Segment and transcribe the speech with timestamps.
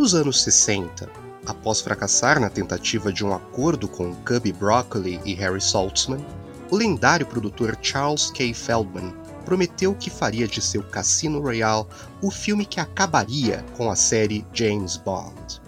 [0.00, 1.10] Nos anos 60,
[1.44, 6.24] após fracassar na tentativa de um acordo com Cubby Broccoli e Harry Saltzman,
[6.70, 8.54] o lendário produtor Charles K.
[8.54, 9.12] Feldman
[9.44, 11.84] prometeu que faria de seu Cassino Royale
[12.22, 15.60] o filme que acabaria com a série James Bond.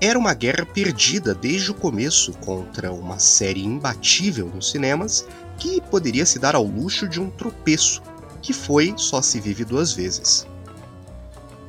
[0.00, 5.24] Era uma guerra perdida desde o começo contra uma série imbatível nos cinemas
[5.58, 8.02] que poderia se dar ao luxo de um tropeço,
[8.42, 10.44] que foi Só se vive duas vezes.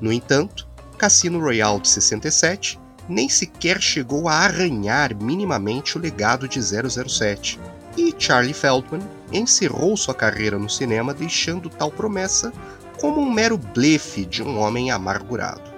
[0.02, 0.69] No entanto,
[1.00, 2.78] Cassino Royale de 67
[3.08, 7.58] nem sequer chegou a arranhar minimamente o legado de 007,
[7.98, 12.52] e Charlie Feldman encerrou sua carreira no cinema deixando tal promessa
[13.00, 15.70] como um mero blefe de um homem amargurado.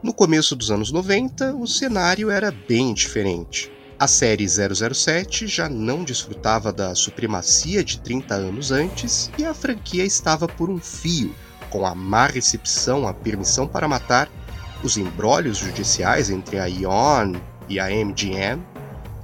[0.00, 3.74] No começo dos anos 90, o cenário era bem diferente.
[3.96, 10.04] A série 007 já não desfrutava da supremacia de 30 anos antes e a franquia
[10.04, 11.32] estava por um fio,
[11.70, 14.28] com a má recepção à permissão para matar,
[14.82, 17.34] os embrólios judiciais entre a Ion
[17.68, 18.60] e a MGM,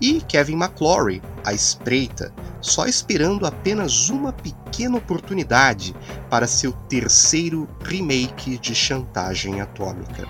[0.01, 5.95] e Kevin McClory, a espreita, só esperando apenas uma pequena oportunidade
[6.31, 10.27] para seu terceiro remake de Chantagem Atômica.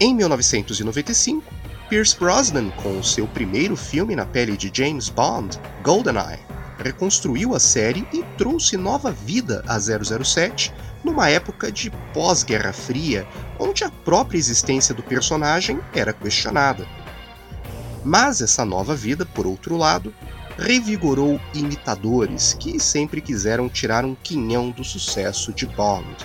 [0.00, 1.51] Em 1995,
[1.92, 6.38] Pierce Brosnan, com seu primeiro filme na pele de James Bond, GoldenEye,
[6.78, 10.72] reconstruiu a série e trouxe nova vida a 007
[11.04, 16.88] numa época de pós-Guerra Fria, onde a própria existência do personagem era questionada.
[18.02, 20.14] Mas essa nova vida, por outro lado,
[20.56, 26.16] revigorou imitadores que sempre quiseram tirar um quinhão do sucesso de Bond.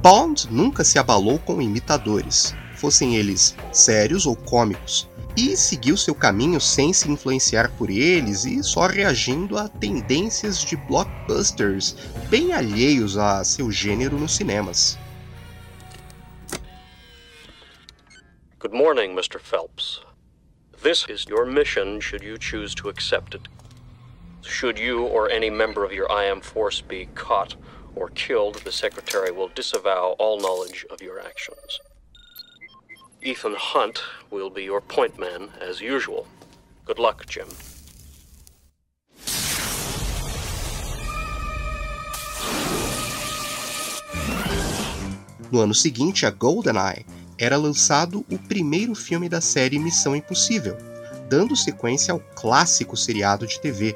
[0.00, 6.60] Bond nunca se abalou com imitadores, fossem eles sérios ou cômicos, e seguiu seu caminho
[6.60, 11.94] sem se influenciar por eles e só reagindo a tendências de blockbusters
[12.28, 14.98] bem alheios a seu gênero nos cinemas.
[18.58, 19.38] Good morning, Mr.
[19.38, 20.00] Phelps.
[20.82, 23.42] This is your mission should you choose to accept it.
[24.42, 27.54] Should you or any member of your IM force be caught
[27.94, 31.78] or killed, the Secretary will disavow all knowledge of your actions.
[33.24, 34.02] Ethan Hunt
[34.32, 36.26] will be your point man as usual.
[36.84, 37.46] Good luck, Jim.
[45.52, 47.06] No ano seguinte a GoldenEye,
[47.38, 50.76] era lançado o primeiro filme da série Missão Impossível,
[51.28, 53.94] dando sequência ao clássico seriado de TV,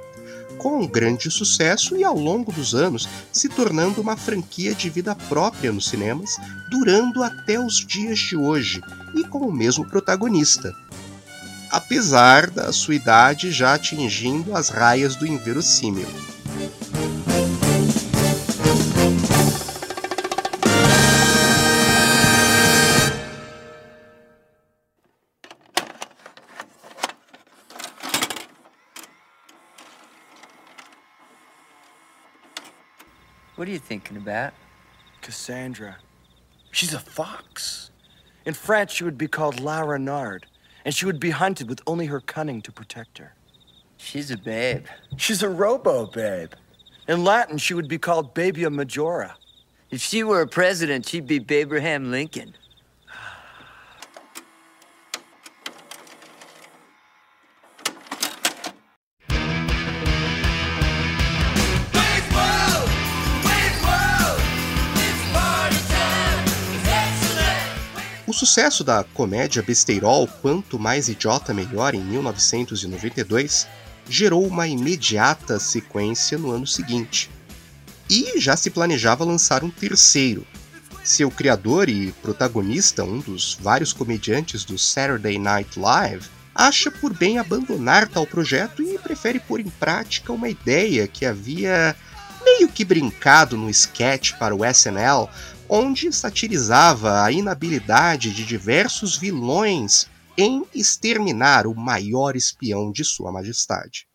[0.59, 5.73] com grande sucesso e ao longo dos anos se tornando uma franquia de vida própria
[5.73, 6.31] nos cinemas,
[6.71, 8.81] durando até os dias de hoje
[9.15, 10.75] e com o mesmo protagonista.
[11.71, 16.07] Apesar da sua idade já atingindo as raias do inverossímil.
[33.67, 34.53] What are you thinking about?
[35.23, 35.97] Cassandra.
[36.71, 37.91] She's a fox.
[38.45, 40.47] In France, she would be called La Renard,
[40.85, 43.35] and she would be hunted with only her cunning to protect her.
[43.97, 44.87] She's a babe.
[45.17, 46.53] She's a robo babe.
[47.09, 49.37] In Latin, she would be called Babia Majora.
[49.91, 52.55] If she were a president, she'd be Abraham Lincoln.
[68.37, 73.67] Sucesso da comédia besteirol Quanto Mais Idiota Melhor em 1992
[74.07, 77.31] gerou uma imediata sequência no ano seguinte.
[78.11, 80.47] E já se planejava lançar um terceiro.
[81.03, 87.39] Seu criador e protagonista, um dos vários comediantes do Saturday Night Live, acha por bem
[87.39, 91.97] abandonar tal projeto e prefere pôr em prática uma ideia que havia
[92.45, 95.27] meio que brincado no sketch para o SNL
[95.69, 104.07] onde satirizava a inabilidade de diversos vilões em exterminar o maior espião de Sua Majestade.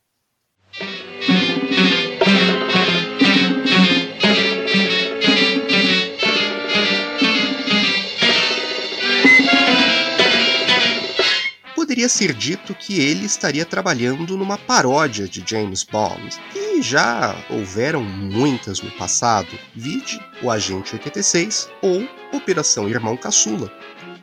[11.92, 18.02] Poderia ser dito que ele estaria trabalhando numa paródia de James Bond, e já houveram
[18.02, 23.70] muitas no passado, vide o Agente 86 ou Operação Irmão Caçula.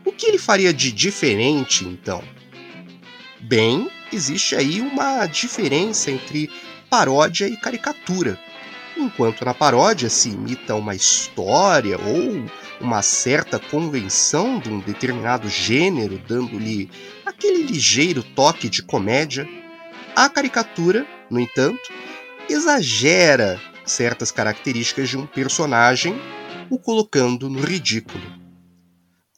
[0.03, 2.25] O que ele faria de diferente então?
[3.39, 6.51] Bem, existe aí uma diferença entre
[6.89, 8.41] paródia e caricatura.
[8.99, 12.45] Enquanto na paródia se imita uma história ou
[12.81, 16.91] uma certa convenção de um determinado gênero, dando-lhe
[17.25, 19.49] aquele ligeiro toque de comédia,
[20.17, 21.93] a caricatura, no entanto,
[22.49, 26.17] exagera certas características de um personagem,
[26.69, 28.25] o colocando no ridículo.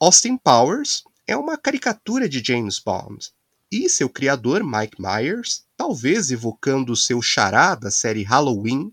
[0.01, 3.29] Austin Powers é uma caricatura de James Bond,
[3.71, 8.91] e seu criador, Mike Myers, talvez evocando seu xará da série Halloween,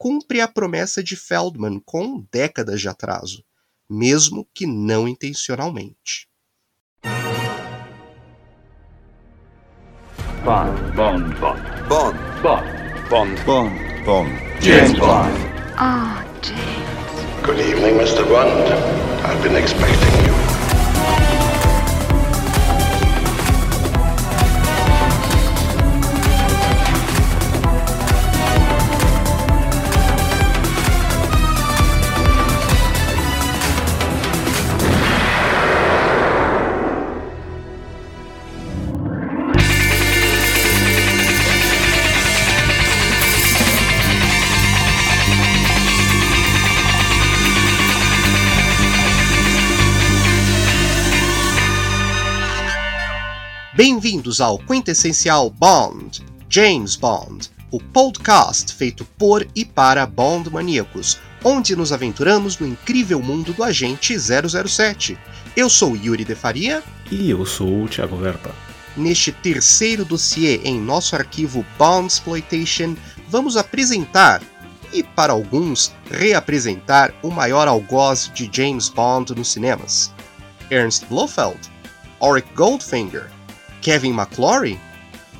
[0.00, 3.44] cumpre a promessa de Feldman com décadas de atraso,
[3.86, 6.26] mesmo que não intencionalmente.
[10.42, 12.64] Bond, Bond, Bond, Bond, Bond,
[13.10, 14.30] Bond, Bond, Bond,
[14.62, 15.36] James Bond.
[15.76, 17.44] Ah, James.
[17.44, 18.26] Good evening, Mr.
[18.26, 18.72] Bond.
[19.22, 20.39] I've been expecting you.
[54.30, 61.74] Bem-vindos ao Quintessencial Bond, James Bond, o podcast feito por e para Bond maníacos, onde
[61.74, 65.18] nos aventuramos no incrível mundo do agente 007.
[65.56, 66.80] Eu sou Yuri de Faria.
[67.10, 68.54] E eu sou o Thiago Verpa.
[68.96, 72.94] Neste terceiro dossiê em nosso arquivo Bond Exploitation,
[73.28, 74.40] vamos apresentar
[74.92, 80.12] e, para alguns, reapresentar o maior algoz de James Bond nos cinemas:
[80.70, 81.58] Ernst Blofeld,
[82.20, 83.28] Auric Goldfinger,
[83.80, 84.78] Kevin McClory?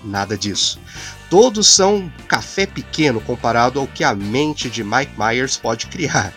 [0.04, 0.80] Nada disso.
[1.28, 6.32] Todos são café pequeno comparado ao que a mente de Mike Myers pode criar.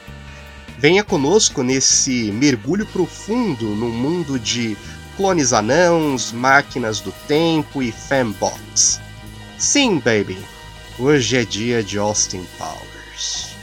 [0.78, 4.78] Venha conosco nesse mergulho profundo no mundo de
[5.16, 9.00] clones anãos, máquinas do tempo e fembots.
[9.58, 10.38] Sim, baby,
[11.00, 13.54] hoje é dia de Austin Powers.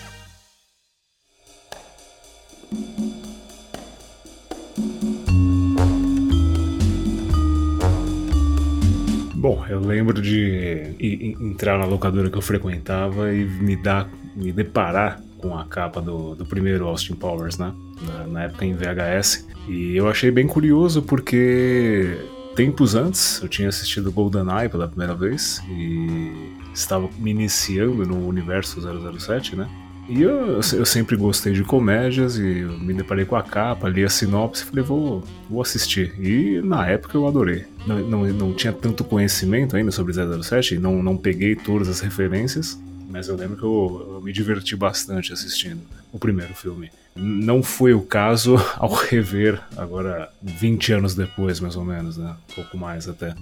[9.41, 10.95] Bom, eu lembro de
[11.41, 14.07] entrar na locadora que eu frequentava e me dar,
[14.37, 17.73] me deparar com a capa do, do primeiro Austin Powers, né?
[18.03, 19.49] Na, na, época em VHS.
[19.67, 22.19] E eu achei bem curioso porque
[22.55, 28.79] tempos antes eu tinha assistido GoldenEye pela primeira vez e estava me iniciando no universo
[29.19, 29.67] 007, né?
[30.11, 32.43] E eu, eu sempre gostei de comédias e
[32.81, 36.12] me deparei com a capa, li a sinopse e falei, vou, vou assistir.
[36.19, 37.65] E na época eu adorei.
[37.87, 42.77] Não, não, não tinha tanto conhecimento ainda sobre 007, não, não peguei todas as referências,
[43.09, 45.81] mas eu lembro que eu, eu me diverti bastante assistindo
[46.13, 46.91] o primeiro filme.
[47.15, 52.35] Não foi o caso ao rever, agora 20 anos depois, mais ou menos, né?
[52.51, 53.33] Um pouco mais até.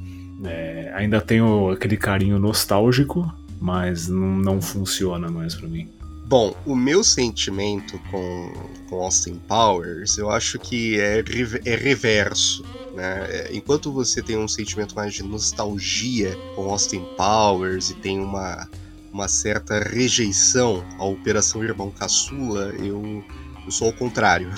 [0.44, 5.88] É, ainda tenho aquele carinho nostálgico, mas não, não funciona mais para mim.
[6.28, 8.52] Bom, o meu sentimento com,
[8.86, 11.24] com Austin Powers, eu acho que é,
[11.64, 12.62] é reverso.
[12.94, 13.26] Né?
[13.30, 18.68] É, enquanto você tem um sentimento mais de nostalgia com Austin Powers e tem uma,
[19.10, 23.24] uma certa rejeição à Operação Irmão Caçula, eu,
[23.64, 24.50] eu sou ao contrário.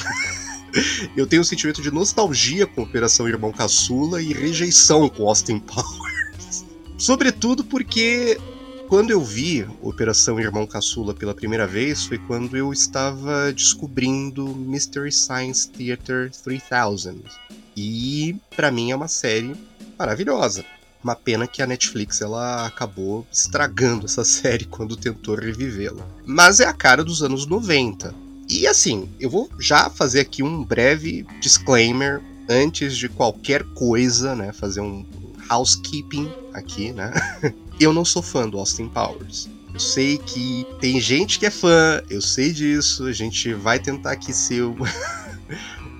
[1.17, 6.67] eu tenho um sentimento de nostalgia com Operação Irmão Caçula e rejeição com Austin Powers.
[6.99, 8.41] Sobretudo porque
[8.91, 15.13] quando eu vi Operação Irmão Caçula pela primeira vez foi quando eu estava descobrindo Mystery
[15.13, 17.23] Science Theater 3000.
[17.77, 19.55] E para mim é uma série
[19.97, 20.65] maravilhosa.
[21.05, 26.05] Uma pena que a Netflix ela acabou estragando essa série quando tentou revivê-la.
[26.27, 28.13] Mas é a cara dos anos 90.
[28.49, 34.53] E assim, eu vou já fazer aqui um breve disclaimer antes de qualquer coisa, né?
[34.53, 35.07] Fazer um
[35.49, 37.13] housekeeping aqui, né?
[37.81, 39.49] eu não sou fã do Austin Powers.
[39.73, 44.13] Eu sei que tem gente que é fã, eu sei disso, a gente vai tentar
[44.13, 44.65] aqui ser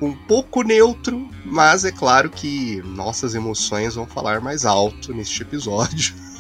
[0.03, 6.15] um pouco neutro, mas é claro que nossas emoções vão falar mais alto neste episódio.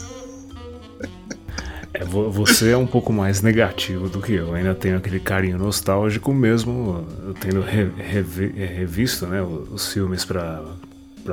[1.92, 4.54] É, você é um pouco mais negativo do que eu.
[4.54, 7.90] ainda tenho aquele carinho nostálgico mesmo, eu tendo re,
[8.64, 10.62] revisto né, os filmes para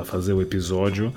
[0.04, 1.14] fazer o episódio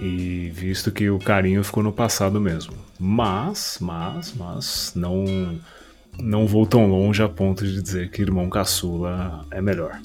[0.00, 2.72] e visto que o carinho ficou no passado mesmo.
[2.98, 5.60] Mas, mas, mas, não,
[6.18, 10.00] não vou tão longe a ponto de dizer que Irmão Caçula é melhor.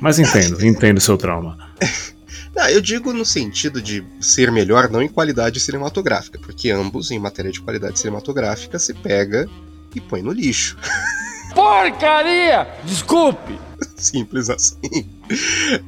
[0.00, 1.56] Mas entendo, entendo seu trauma.
[2.54, 7.18] Não, eu digo no sentido de ser melhor, não em qualidade cinematográfica, porque ambos, em
[7.18, 9.46] matéria de qualidade cinematográfica, se pega
[9.94, 10.74] e põe no lixo.
[11.54, 12.66] Porcaria!
[12.82, 13.60] Desculpe!
[13.94, 15.06] Simples assim.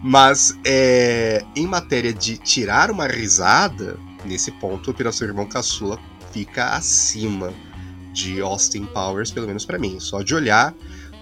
[0.02, 5.98] Mas é, em matéria de tirar uma risada, nesse ponto, Operação Irmão Caçula
[6.32, 7.52] fica acima
[8.12, 10.00] de Austin Powers, pelo menos para mim.
[10.00, 10.74] Só de olhar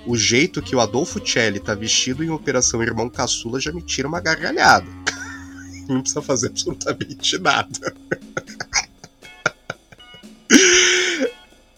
[0.07, 4.09] o jeito que o Adolfo Celli tá vestido em Operação Irmão Caçula já me tira
[4.09, 4.87] uma gargalhada.
[5.89, 7.95] Não precisa fazer absolutamente nada.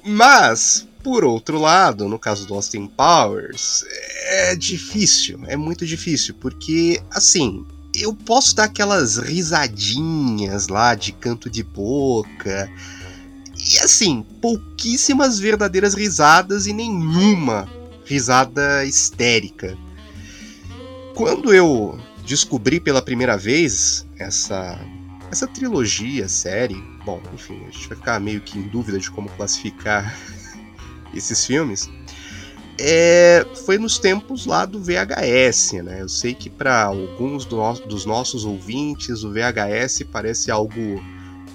[0.04, 3.82] Mas, por outro lado, no caso do Austin Powers,
[4.26, 11.48] é difícil, é muito difícil, porque, assim, eu posso dar aquelas risadinhas lá de canto
[11.48, 12.70] de boca,
[13.56, 17.66] e assim, pouquíssimas verdadeiras risadas e nenhuma
[18.04, 19.78] risada histérica.
[21.14, 24.78] Quando eu descobri pela primeira vez essa
[25.30, 29.28] essa trilogia, série, bom, enfim, a gente vai ficar meio que em dúvida de como
[29.30, 30.14] classificar
[31.18, 31.88] esses filmes.
[32.80, 36.00] É, foi nos tempos lá do VHS, né?
[36.00, 41.02] Eu sei que para alguns do dos nossos ouvintes o VHS parece algo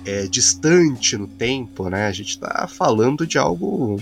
[0.05, 2.07] é, distante no tempo, né?
[2.07, 4.01] A gente está falando de algo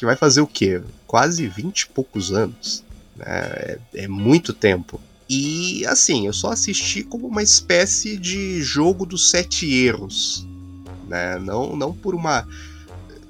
[0.00, 0.82] que vai fazer o quê?
[1.06, 2.84] Quase 20 e poucos anos.
[3.16, 3.26] Né?
[3.26, 5.00] É, é muito tempo.
[5.28, 10.46] E assim, eu só assisti como uma espécie de jogo dos sete erros.
[11.06, 11.38] Né?
[11.38, 12.48] Não, não por uma.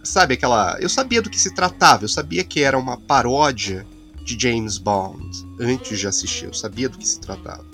[0.02, 0.76] Sabe aquela.
[0.80, 3.86] Eu sabia do que se tratava, eu sabia que era uma paródia
[4.24, 7.64] de James Bond antes de assistir, eu sabia do que se tratava.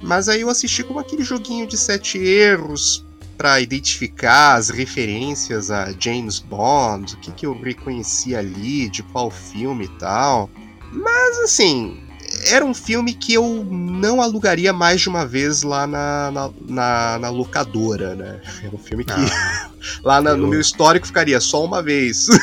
[0.00, 3.04] Mas aí eu assisti como aquele joguinho de sete erros
[3.36, 9.30] para identificar as referências a James Bond, o que, que eu reconheci ali, de qual
[9.30, 10.50] filme e tal.
[10.92, 12.01] Mas assim,
[12.46, 17.18] era um filme que eu não alugaria mais de uma vez lá na, na, na,
[17.18, 18.40] na locadora, né?
[18.62, 19.70] É um filme que ah,
[20.02, 20.36] lá na, eu...
[20.36, 22.28] no meu histórico ficaria só uma vez.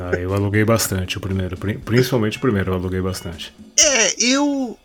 [0.00, 3.52] Ah, eu aluguei bastante o primeiro, principalmente o primeiro eu aluguei bastante.
[3.76, 4.78] É, eu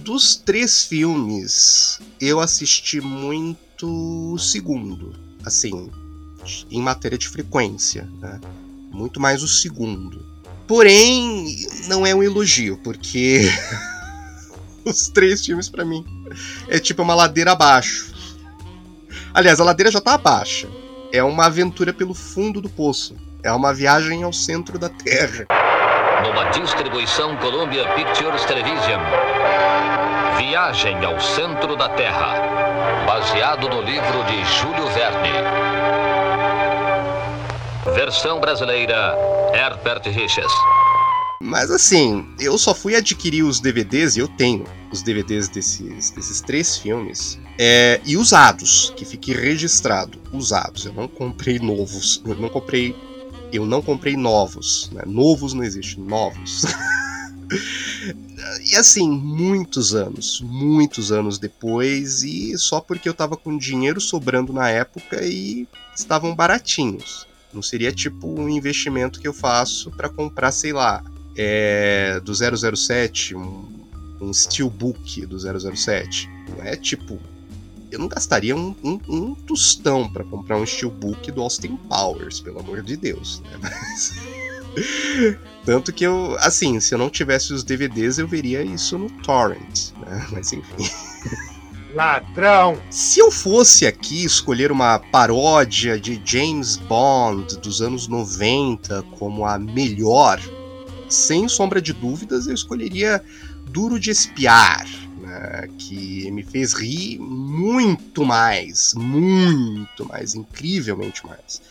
[0.00, 5.88] dos três filmes eu assisti muito muito o segundo, assim,
[6.70, 8.40] em matéria de frequência, né?
[8.90, 10.24] Muito mais o segundo.
[10.68, 13.50] Porém, não é um elogio, porque
[14.84, 16.04] os três filmes para mim
[16.68, 18.14] é tipo uma ladeira abaixo.
[19.32, 20.68] Aliás, a ladeira já tá abaixo.
[21.10, 23.16] É uma aventura pelo fundo do poço.
[23.42, 25.46] É uma viagem ao centro da Terra.
[26.22, 29.00] Numa distribuição Columbia Pictures Television.
[30.36, 32.58] Viagem ao centro da Terra
[33.06, 35.97] baseado no livro de Júlio Verne.
[37.94, 39.14] Versão brasileira,
[39.52, 40.52] Herbert Riches.
[41.40, 46.40] Mas assim, eu só fui adquirir os DVDs, e eu tenho os DVDs desses, desses
[46.40, 50.86] três filmes, é, e usados, que fique registrado, usados.
[50.86, 52.96] Eu não comprei novos, eu não comprei,
[53.52, 55.02] eu não comprei novos, né?
[55.06, 56.64] novos não existe, novos.
[58.70, 64.52] E assim, muitos anos, muitos anos depois, e só porque eu tava com dinheiro sobrando
[64.52, 65.66] na época e
[65.96, 67.27] estavam baratinhos.
[67.52, 71.02] Não seria tipo um investimento que eu faço para comprar, sei lá,
[71.36, 73.64] é, do 007, um,
[74.20, 76.28] um steelbook do 007.
[76.48, 77.18] Não é tipo.
[77.90, 82.58] Eu não gastaria um, um, um tostão para comprar um steelbook do Austin Powers, pelo
[82.60, 83.40] amor de Deus.
[83.40, 83.50] Né?
[83.62, 84.12] Mas.
[85.64, 89.92] Tanto que eu, assim, se eu não tivesse os DVDs, eu veria isso no Torrent,
[89.98, 90.26] né?
[90.30, 90.76] Mas enfim.
[91.94, 92.80] Ladrão!
[92.90, 99.58] Se eu fosse aqui escolher uma paródia de James Bond dos anos 90 como a
[99.58, 100.38] melhor,
[101.08, 103.22] sem sombra de dúvidas, eu escolheria
[103.70, 104.86] Duro de Espiar,
[105.20, 105.68] né?
[105.78, 111.62] que me fez rir muito mais, muito mais, incrivelmente mais.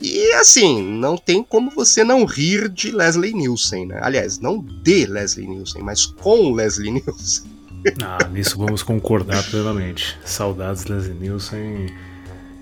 [0.00, 3.98] E assim, não tem como você não rir de Leslie Nielsen, né?
[4.00, 7.57] Aliás, não de Leslie Nielsen, mas com Leslie Nielsen.
[8.02, 10.18] Ah, nisso vamos concordar plenamente.
[10.24, 11.86] Saudades Leslie Nielsen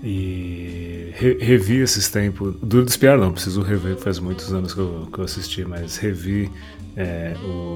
[0.03, 2.55] e re revi esses tempos.
[2.61, 5.97] Duro de espiar não, preciso rever, faz muitos anos que eu, que eu assisti, mas
[5.97, 6.51] revi
[6.95, 7.35] é,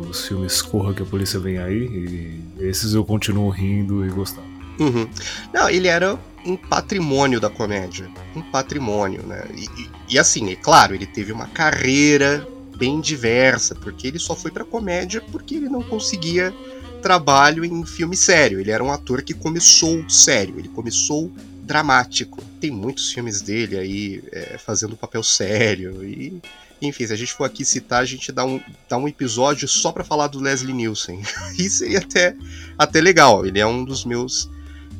[0.09, 4.47] os filmes Corra que a Polícia Vem Aí e esses eu continuo rindo e gostando.
[4.79, 5.07] Uhum.
[5.53, 8.09] Não, ele era um patrimônio da comédia.
[8.35, 9.45] Um patrimônio, né?
[9.55, 14.35] E, e, e, assim, é claro, ele teve uma carreira bem diversa, porque ele só
[14.35, 16.51] foi pra comédia porque ele não conseguia
[17.01, 18.59] trabalho em filme sério.
[18.59, 21.31] Ele era um ator que começou sério, ele começou
[21.63, 22.43] dramático.
[22.59, 26.41] Tem muitos filmes dele aí é, fazendo papel sério e
[26.81, 29.91] Enfim, se a gente for aqui citar, a gente dá um, dá um episódio só
[29.91, 31.21] para falar do Leslie Nielsen.
[31.57, 32.35] Isso seria até,
[32.77, 33.45] até legal.
[33.45, 34.49] Ele é um dos meus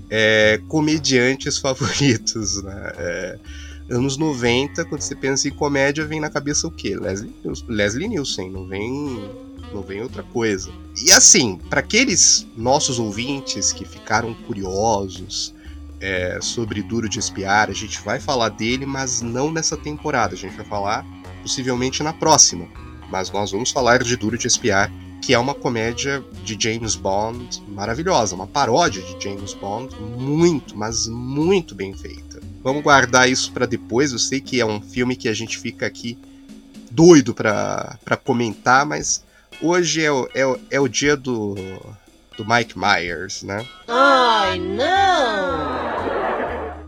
[0.10, 2.91] é, comediantes favoritos, né?
[2.98, 3.39] É,
[3.89, 6.96] anos 90, quando você pensa em comédia, vem na cabeça o quê?
[6.96, 7.34] Leslie,
[7.67, 9.29] Leslie Nielsen, não vem,
[9.74, 10.72] não vem outra coisa.
[11.04, 15.54] E assim, para aqueles nossos ouvintes que ficaram curiosos
[16.00, 20.34] é, sobre Duro de Espiar, a gente vai falar dele, mas não nessa temporada.
[20.34, 21.06] A gente vai falar
[21.42, 22.68] possivelmente na próxima.
[23.10, 27.62] Mas nós vamos falar de Duro de Espiar, que é uma comédia de James Bond
[27.68, 32.42] maravilhosa, uma paródia de James Bond muito, mas muito bem feita.
[32.63, 34.12] Vamos guardar isso para depois.
[34.12, 36.18] Eu sei que é um filme que a gente fica aqui
[36.90, 39.24] doido para comentar, mas
[39.62, 41.56] hoje é o, é, o, é o dia do,
[42.38, 43.65] do Mike Myers, né?
[43.88, 45.91] Ai, não!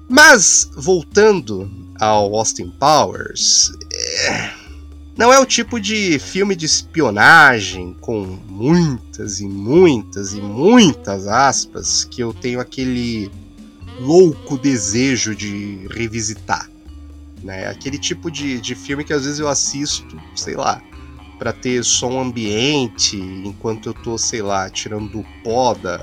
[0.10, 3.72] Mas, voltando ao Austin Powers,
[4.28, 4.52] é...
[5.18, 12.04] não é o tipo de filme de espionagem com muitas e muitas e muitas aspas
[12.04, 13.32] que eu tenho aquele
[14.00, 16.70] louco desejo de revisitar.
[17.42, 17.68] Né?
[17.68, 20.82] Aquele tipo de, de filme que às vezes eu assisto, sei lá,
[21.44, 25.98] para ter som ambiente enquanto eu tô, sei lá, tirando pó da,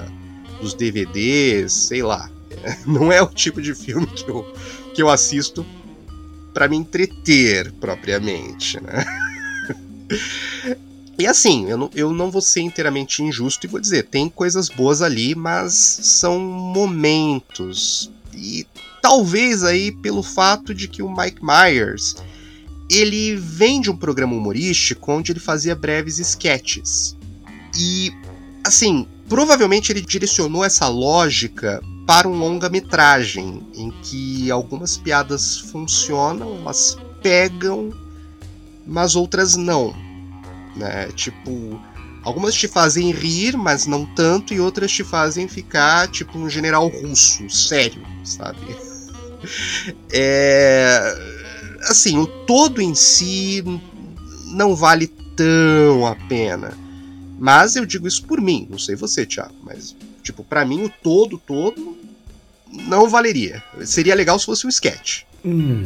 [0.61, 2.30] dos DVDs, sei lá.
[2.85, 4.42] Não é o tipo de filme que eu,
[4.94, 5.64] que eu assisto
[6.52, 9.02] para me entreter propriamente, né?
[11.18, 14.70] E assim, eu não, eu não vou ser inteiramente injusto e vou dizer, tem coisas
[14.70, 18.11] boas ali, mas são momentos.
[18.35, 18.66] E
[19.02, 22.16] talvez aí pelo fato de que o Mike Myers
[22.90, 27.16] ele vem de um programa humorístico onde ele fazia breves sketches.
[27.78, 28.12] E
[28.64, 36.99] assim, provavelmente ele direcionou essa lógica para um longa-metragem em que algumas piadas funcionam, elas
[37.23, 37.92] pegam,
[38.85, 39.94] mas outras não
[40.76, 41.09] né?
[41.14, 41.80] Tipo,
[42.23, 46.88] algumas te fazem rir, mas não tanto, e outras te fazem ficar tipo um general
[46.88, 48.59] russo, sério, sabe?
[50.12, 51.39] É,
[51.82, 53.64] assim, o todo em si
[54.47, 56.73] não vale tão a pena.
[57.38, 60.93] Mas eu digo isso por mim, não sei você, Thiago, mas tipo, para mim o
[61.02, 61.97] todo todo
[62.86, 63.62] não valeria.
[63.84, 65.23] Seria legal se fosse um sketch.
[65.45, 65.82] Hum,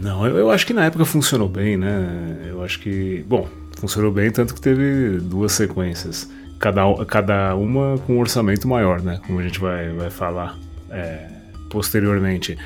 [0.00, 2.46] não, eu, eu acho que na época funcionou bem, né?
[2.46, 6.28] Eu acho que, bom, funcionou bem, tanto que teve duas sequências.
[6.58, 9.20] Cada, cada uma com um orçamento maior, né?
[9.26, 10.58] Como a gente vai, vai falar
[10.90, 11.28] é,
[11.70, 12.58] posteriormente.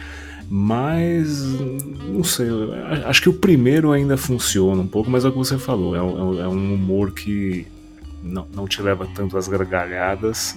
[0.55, 1.45] Mas,
[2.11, 2.47] não sei,
[3.07, 6.03] acho que o primeiro ainda funciona um pouco, mas é o que você falou, é
[6.03, 7.67] um, é um humor que
[8.23, 10.55] não, não te leva tanto às gargalhadas,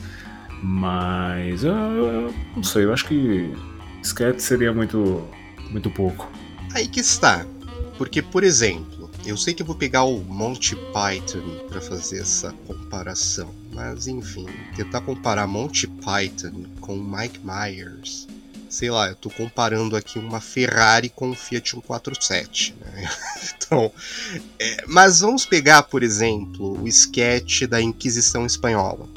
[0.62, 3.50] mas eu, eu, não sei, eu acho que
[4.04, 5.24] sketch seria muito,
[5.72, 6.30] muito pouco.
[6.74, 7.46] Aí que está,
[7.98, 12.52] porque, por exemplo, eu sei que eu vou pegar o Monty Python para fazer essa
[12.68, 18.25] comparação, mas enfim, tentar comparar Monty Python com Mike Myers.
[18.76, 23.10] Sei lá, eu tô comparando aqui uma Ferrari com um Fiat 147, né?
[23.56, 23.90] então,
[24.60, 29.08] é, mas vamos pegar, por exemplo, o sketch da Inquisição Espanhola.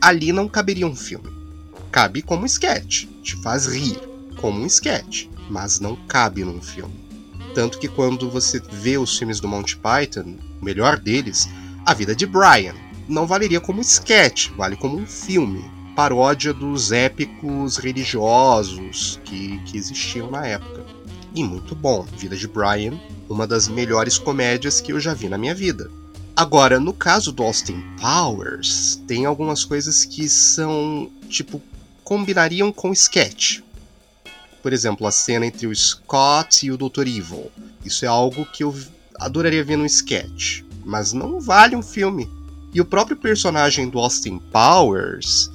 [0.00, 1.38] Ali não caberia um filme
[1.90, 4.00] cabe como sketch, te faz rir
[4.36, 6.94] como um sketch, mas não cabe num filme.
[7.54, 11.46] Tanto que quando você vê os filmes do Monty Python, o melhor deles,
[11.84, 12.74] A Vida de Brian,
[13.10, 20.30] não valeria como sketch, vale como um filme, paródia dos épicos religiosos que, que existiam
[20.30, 20.86] na época.
[21.34, 25.36] E muito bom, Vida de Brian, uma das melhores comédias que eu já vi na
[25.36, 25.90] minha vida.
[26.36, 31.60] Agora, no caso do Austin Powers, tem algumas coisas que são, tipo,
[32.04, 33.60] combinariam com sketch.
[34.62, 37.06] Por exemplo, a cena entre o Scott e o Dr.
[37.06, 37.50] Evil.
[37.84, 38.74] Isso é algo que eu
[39.18, 42.28] adoraria ver no sketch, mas não vale um filme.
[42.72, 45.50] E o próprio personagem do Austin Powers,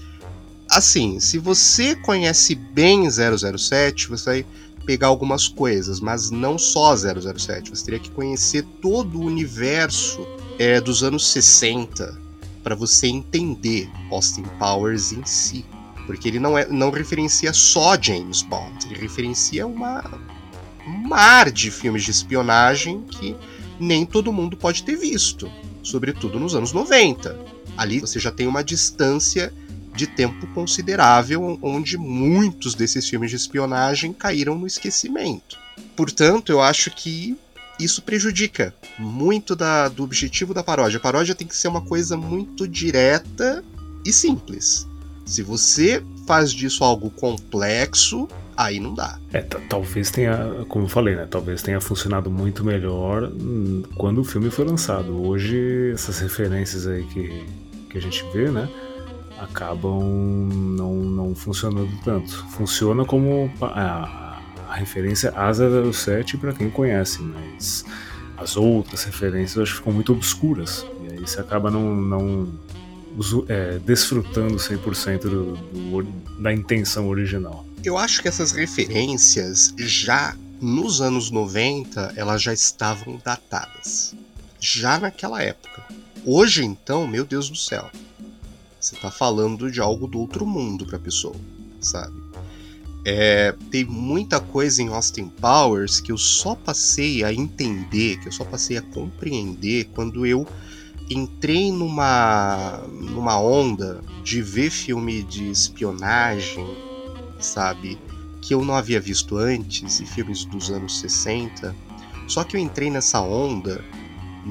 [0.69, 4.45] assim, se você conhece bem 007, você vai
[4.85, 7.71] pegar algumas coisas, mas não só 007.
[7.71, 10.25] Você teria que conhecer todo o universo
[10.59, 12.25] é, dos anos 60
[12.63, 15.65] para você entender Austin Powers em si.
[16.05, 20.03] Porque ele não, é, não referencia só James Bond, ele referencia uma,
[20.87, 23.35] um mar de filmes de espionagem que
[23.79, 25.51] nem todo mundo pode ter visto,
[25.85, 27.37] sobretudo nos anos 90.
[27.77, 29.53] Ali você já tem uma distância
[29.95, 35.57] de tempo considerável onde muitos desses filmes de espionagem caíram no esquecimento.
[35.95, 37.37] Portanto, eu acho que
[37.79, 40.97] isso prejudica muito da, do objetivo da paródia.
[40.97, 43.63] A paródia tem que ser uma coisa muito direta
[44.05, 44.87] e simples.
[45.25, 49.17] Se você faz disso algo complexo, aí não dá.
[49.33, 51.27] É, talvez tenha, como eu falei, né?
[51.29, 53.31] Talvez tenha funcionado muito melhor
[53.97, 55.25] quando o filme foi lançado.
[55.25, 57.45] Hoje, essas referências aí que,
[57.89, 58.69] que a gente vê, né?
[59.39, 60.01] Acabam
[60.77, 62.31] não, não funcionando tanto.
[62.51, 64.39] Funciona como a,
[64.69, 67.85] a referência A007 para quem conhece, mas
[68.37, 70.85] as outras referências acho que ficam muito obscuras.
[71.03, 72.47] E aí você acaba não, não
[73.47, 76.03] é, desfrutando 100% do, do,
[76.39, 77.64] da intenção original.
[77.85, 84.15] Eu acho que essas referências já nos anos 90 elas já estavam datadas.
[84.59, 85.85] Já naquela época.
[86.25, 87.87] Hoje então, meu Deus do céu.
[88.79, 91.35] Você tá falando de algo do outro mundo pra pessoa,
[91.79, 92.15] sabe?
[93.05, 98.31] É, tem muita coisa em Austin Powers que eu só passei a entender, que eu
[98.31, 100.47] só passei a compreender quando eu
[101.07, 106.65] entrei numa numa onda de ver filme de espionagem,
[107.39, 107.97] sabe,
[108.41, 111.75] que eu não havia visto antes, e filmes dos anos 60.
[112.27, 113.83] Só que eu entrei nessa onda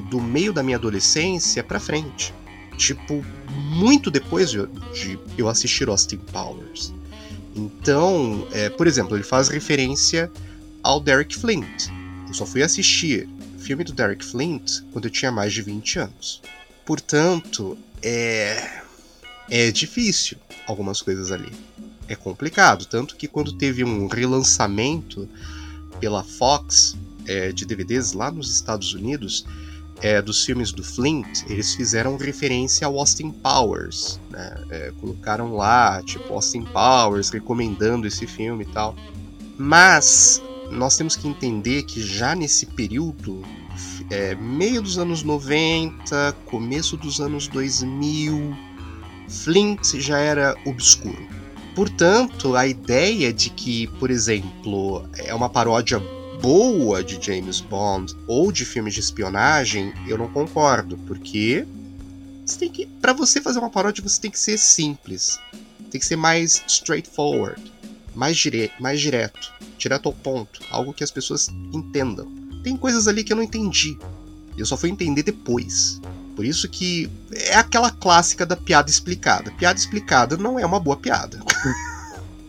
[0.09, 2.33] do meio da minha adolescência para frente.
[2.77, 4.67] Tipo, muito depois de,
[5.37, 6.93] eu assistir Austin Powers.
[7.55, 10.29] Então, é, por exemplo, ele faz referência
[10.83, 11.87] ao Derek Flint.
[12.27, 15.99] Eu só fui assistir o filme do Derek Flint quando eu tinha mais de 20
[15.99, 16.41] anos.
[16.85, 18.81] Portanto, é,
[19.49, 21.51] é difícil algumas coisas ali.
[22.07, 22.85] É complicado.
[22.85, 25.27] Tanto que quando teve um relançamento
[25.99, 29.45] pela Fox é, de DVDs lá nos Estados Unidos,
[30.01, 34.63] é, dos filmes do Flint, eles fizeram referência ao Austin Powers, né?
[34.69, 38.95] É, colocaram lá, tipo, Austin Powers recomendando esse filme e tal.
[39.57, 43.41] Mas nós temos que entender que já nesse período,
[44.09, 48.55] é, meio dos anos 90, começo dos anos 2000,
[49.29, 51.34] Flint já era obscuro.
[51.75, 55.99] Portanto, a ideia de que, por exemplo, é uma paródia
[56.41, 61.67] boa de James Bond ou de filmes de espionagem, eu não concordo, porque
[62.45, 65.37] você tem que, para você fazer uma paródia, você tem que ser simples,
[65.91, 67.61] tem que ser mais straightforward,
[68.13, 68.41] mais,
[68.79, 72.31] mais direto, direto ao ponto, algo que as pessoas entendam.
[72.63, 73.97] Tem coisas ali que eu não entendi,
[74.57, 75.99] eu só fui entender depois.
[76.35, 79.51] Por isso que é aquela clássica da piada explicada.
[79.51, 81.39] Piada explicada não é uma boa piada.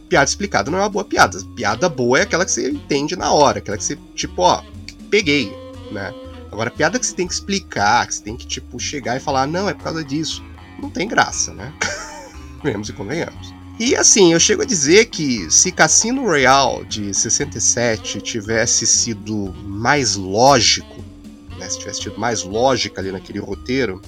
[0.08, 1.38] Piada explicada não é uma boa piada.
[1.54, 4.62] Piada boa é aquela que você entende na hora, aquela que você, tipo, ó,
[5.10, 5.52] peguei,
[5.90, 6.12] né?
[6.50, 9.46] Agora, piada que você tem que explicar, que você tem que, tipo, chegar e falar,
[9.46, 10.42] não, é por causa disso,
[10.80, 11.72] não tem graça, né?
[12.62, 13.54] Vemos e convenhamos.
[13.78, 20.16] E assim, eu chego a dizer que se Cassino Royale de 67 tivesse sido mais
[20.16, 21.04] lógico,
[21.58, 24.00] né, se tivesse tido mais lógica ali naquele roteiro,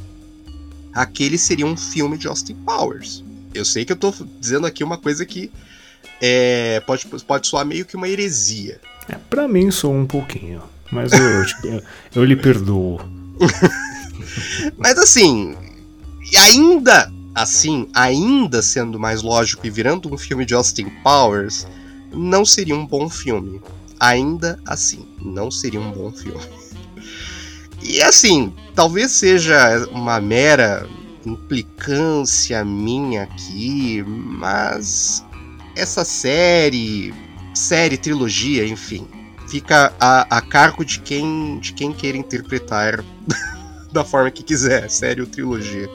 [0.90, 3.22] aquele seria um filme de Austin Powers.
[3.52, 5.50] Eu sei que eu tô dizendo aqui uma coisa que
[6.20, 8.80] é, pode, pode soar meio que uma heresia.
[9.08, 11.82] É, pra mim sou um pouquinho, mas eu, tipo,
[12.14, 13.00] eu lhe perdoo.
[14.76, 15.56] mas assim,
[16.36, 21.66] ainda assim, ainda sendo mais lógico e virando um filme de Austin Powers,
[22.12, 23.60] não seria um bom filme.
[24.00, 26.40] Ainda assim, não seria um bom filme.
[27.82, 30.86] E assim, talvez seja uma mera
[31.24, 35.24] implicância minha aqui, mas
[35.78, 37.14] essa série,
[37.54, 39.06] série, trilogia, enfim,
[39.48, 43.04] fica a, a cargo de quem, de quem queira interpretar
[43.92, 45.88] da forma que quiser, série ou trilogia.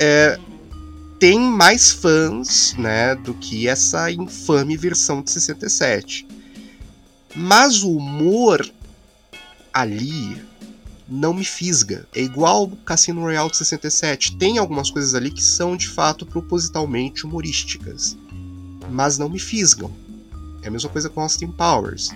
[0.00, 0.38] É,
[1.18, 6.26] tem mais fãs, né, do que essa infame versão de 67.
[7.34, 8.66] Mas o humor
[9.72, 10.42] ali
[11.06, 12.08] não me fisga.
[12.14, 14.36] É igual o Cassino Royale de 67.
[14.36, 18.16] Tem algumas coisas ali que são de fato propositalmente humorísticas
[18.90, 19.90] mas não me fisgam.
[20.62, 22.10] É a mesma coisa com Austin Powers.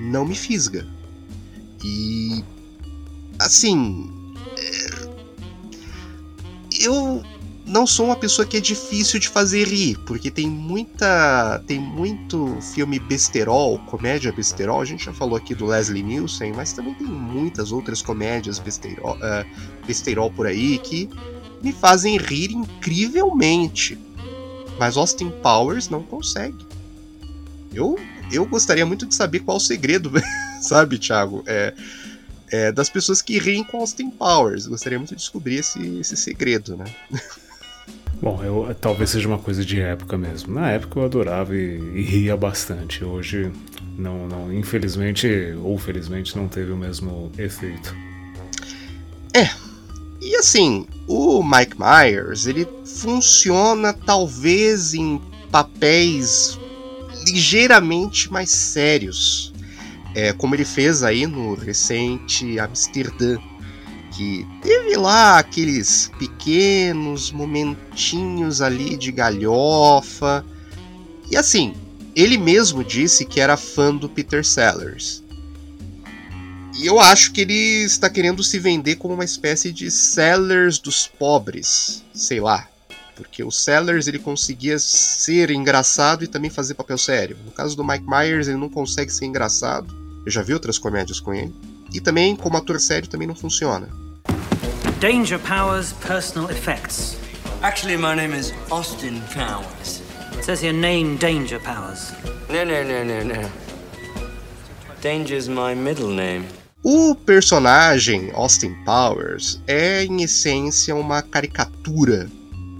[0.00, 0.86] Não me fisga.
[1.84, 2.44] E.
[3.38, 4.10] Assim.
[4.58, 5.08] É,
[6.80, 7.22] eu
[7.66, 11.62] não sou uma pessoa que é difícil de fazer rir, porque tem muita.
[11.66, 14.80] tem muito filme besterol, comédia besterol.
[14.80, 19.16] A gente já falou aqui do Leslie Nielsen, mas também tem muitas outras comédias besterol,
[19.16, 21.10] uh, besterol por aí que
[21.60, 23.98] me fazem rir incrivelmente.
[24.78, 26.66] Mas Austin Powers não consegue.
[27.72, 27.98] Eu,
[28.32, 30.10] eu gostaria muito de saber qual o segredo,
[30.62, 31.42] sabe, Thiago?
[31.46, 31.74] É,
[32.50, 34.66] é, das pessoas que riem com Austin Powers.
[34.66, 36.84] Gostaria muito de descobrir esse, esse segredo, né?
[38.20, 40.54] Bom, eu, talvez seja uma coisa de época mesmo.
[40.54, 43.04] Na época eu adorava e, e, ria bastante.
[43.04, 43.52] Hoje,
[43.98, 47.94] não, não, infelizmente ou felizmente, não teve o mesmo efeito.
[49.34, 49.50] É,
[50.22, 56.58] e assim, o Mike Myers, ele funciona talvez em papéis
[57.26, 59.52] ligeiramente mais sérios,
[60.14, 63.38] é, como ele fez aí no recente Amsterdã,
[64.12, 70.44] que teve lá aqueles pequenos momentinhos ali de galhofa.
[71.30, 71.74] E assim,
[72.14, 75.22] ele mesmo disse que era fã do Peter Sellers.
[76.78, 81.06] E eu acho que ele está querendo se vender como uma espécie de Sellers dos
[81.06, 82.68] pobres, sei lá.
[83.14, 87.38] Porque o Sellers ele conseguia ser engraçado e também fazer papel sério.
[87.46, 89.86] No caso do Mike Myers, ele não consegue ser engraçado.
[90.26, 91.54] Eu já vi outras comédias com ele.
[91.94, 93.88] E também, como ator sério, também não funciona.
[95.00, 97.16] Danger Powers Personal Effects.
[97.62, 100.02] Actually, my name is Austin Powers.
[100.34, 102.12] It says here name Danger Powers.
[102.50, 103.50] No, no, no, no, no.
[105.00, 106.44] Danger's my middle name.
[106.88, 112.30] O personagem Austin Powers é, em essência, uma caricatura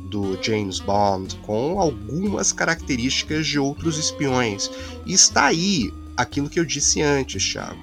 [0.08, 4.70] do James Bond com algumas características de outros espiões.
[5.04, 7.80] E está aí aquilo que eu disse antes, Thiago,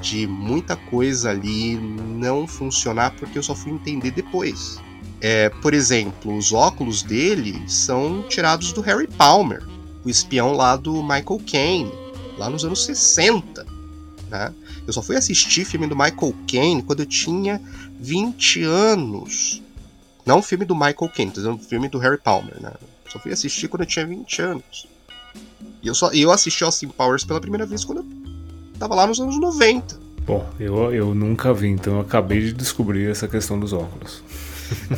[0.00, 4.78] de muita coisa ali não funcionar porque eu só fui entender depois.
[5.20, 9.66] É, por exemplo, os óculos dele são tirados do Harry Palmer,
[10.04, 11.92] o espião lá do Michael Caine,
[12.38, 13.66] lá nos anos 60.
[14.30, 14.54] Né?
[14.86, 17.60] Eu só fui assistir filme do Michael Caine quando eu tinha
[18.00, 19.62] 20 anos.
[20.24, 22.72] Não filme do Michael Caine, tô dizendo filme do Harry Palmer, né?
[23.08, 24.86] Só fui assistir quando eu tinha 20 anos.
[25.82, 28.06] E eu, só, eu assisti Austin Powers pela primeira vez quando eu
[28.78, 29.98] tava lá nos anos 90.
[30.26, 34.22] Bom, eu, eu nunca vi, então eu acabei de descobrir essa questão dos óculos.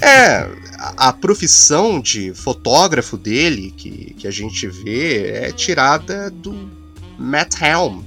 [0.00, 0.48] É,
[0.78, 6.70] a, a, profissão de fotógrafo dele, que, que a gente vê, é tirada do
[7.18, 8.00] Matt Helm,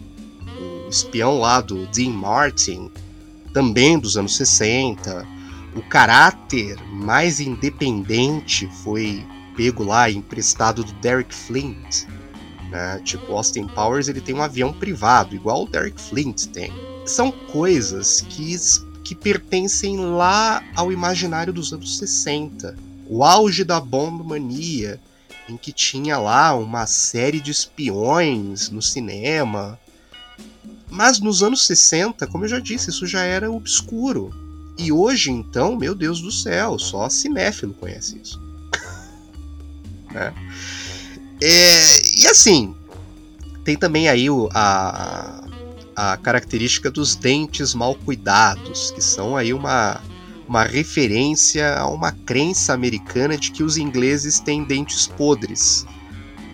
[0.92, 2.92] espião lá do Dean Martin,
[3.54, 5.42] também dos anos 60
[5.76, 9.26] o caráter mais independente foi
[9.56, 12.06] pego lá, emprestado do Derek Flint.
[12.70, 13.02] Né?
[13.04, 16.72] Tipo, Austin Powers ele tem um avião privado, igual o Derek Flint tem.
[17.06, 18.56] São coisas que,
[19.04, 22.76] que pertencem lá ao imaginário dos anos 60.
[23.08, 25.00] O auge da bombomania,
[25.50, 29.78] em que tinha lá uma série de espiões no cinema.
[30.92, 34.30] Mas nos anos 60, como eu já disse, isso já era obscuro.
[34.78, 38.42] E hoje, então, meu Deus do céu, só cinéfilo conhece isso.
[40.12, 40.34] né?
[41.42, 42.76] É, e assim,
[43.64, 45.44] tem também aí a,
[45.96, 50.02] a característica dos dentes mal cuidados, que são aí uma,
[50.48, 55.86] uma referência a uma crença americana de que os ingleses têm dentes podres.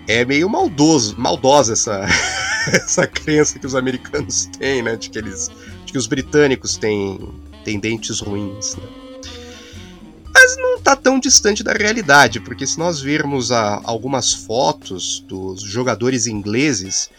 [0.07, 2.05] É meio maldoso, maldosa essa,
[2.75, 4.95] essa crença que os americanos têm, né?
[4.95, 5.49] De que eles,
[5.85, 7.17] de que os britânicos têm
[7.67, 8.75] tem dentes ruins.
[8.77, 8.83] Né?
[10.33, 15.61] Mas não está tão distante da realidade, porque se nós virmos a, algumas fotos dos
[15.63, 17.09] jogadores ingleses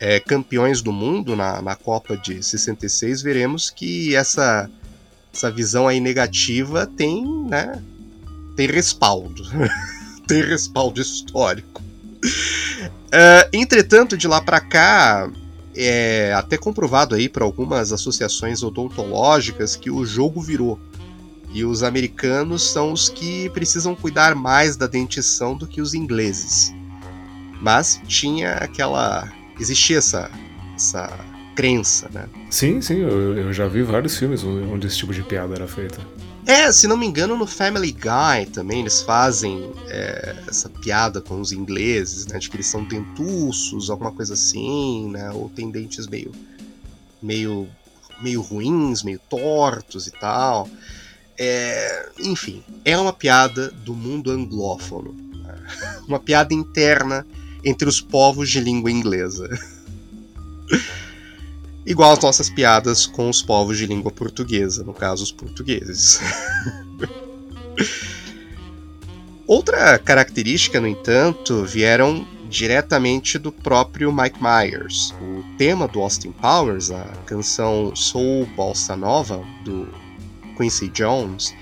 [0.00, 4.70] é, campeões do mundo na, na Copa de 66, veremos que essa,
[5.34, 7.82] essa visão aí negativa tem, né,
[8.56, 9.42] tem respaldo.
[10.26, 11.82] tem respaldo histórico.
[13.08, 15.30] Uh, entretanto, de lá para cá,
[15.74, 20.78] é até comprovado aí por algumas associações odontológicas que o jogo virou.
[21.52, 26.74] E os americanos são os que precisam cuidar mais da dentição do que os ingleses.
[27.60, 29.32] Mas tinha aquela.
[29.58, 30.30] existia essa,
[30.76, 31.10] essa
[31.56, 32.26] crença, né?
[32.50, 35.98] Sim, sim, eu, eu já vi vários filmes onde esse tipo de piada era feita.
[36.48, 41.38] É, se não me engano, no Family Guy também eles fazem é, essa piada com
[41.42, 42.38] os ingleses, né?
[42.38, 45.30] De que eles são dentuços, alguma coisa assim, né?
[45.30, 46.32] Ou tem dentes meio,
[47.20, 47.68] meio,
[48.22, 50.70] meio ruins, meio tortos e tal.
[51.36, 55.12] É, enfim, é uma piada do mundo anglófono.
[55.12, 55.54] Né?
[56.08, 57.26] Uma piada interna
[57.62, 59.46] entre os povos de língua inglesa.
[61.88, 66.20] igual as nossas piadas com os povos de língua portuguesa, no caso os portugueses.
[69.46, 75.14] Outra característica, no entanto, vieram diretamente do próprio Mike Myers.
[75.22, 79.88] O tema do Austin Powers, a canção Soul Bossa Nova do
[80.58, 81.54] Quincy Jones,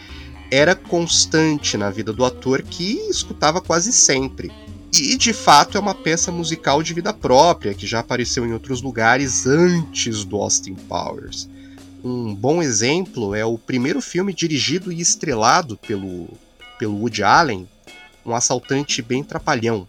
[0.50, 4.50] era constante na vida do ator que escutava quase sempre.
[4.92, 8.80] E de fato é uma peça musical de vida própria, que já apareceu em outros
[8.80, 11.48] lugares antes do Austin Powers.
[12.02, 16.28] Um bom exemplo é o primeiro filme dirigido e estrelado pelo,
[16.78, 17.68] pelo Woody Allen,
[18.24, 19.86] Um Assaltante Bem Trapalhão,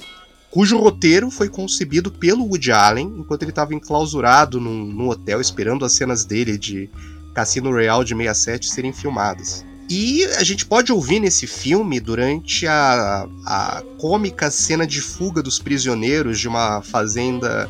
[0.49, 5.85] cujo roteiro foi concebido pelo Woody Allen enquanto ele estava enclausurado num, num hotel esperando
[5.85, 6.89] as cenas dele de
[7.35, 9.63] Cassino Royale de 67 serem filmadas.
[9.89, 15.59] E a gente pode ouvir nesse filme durante a, a cômica cena de fuga dos
[15.59, 17.69] prisioneiros de uma fazenda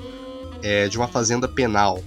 [0.63, 2.03] é, de uma fazenda penal.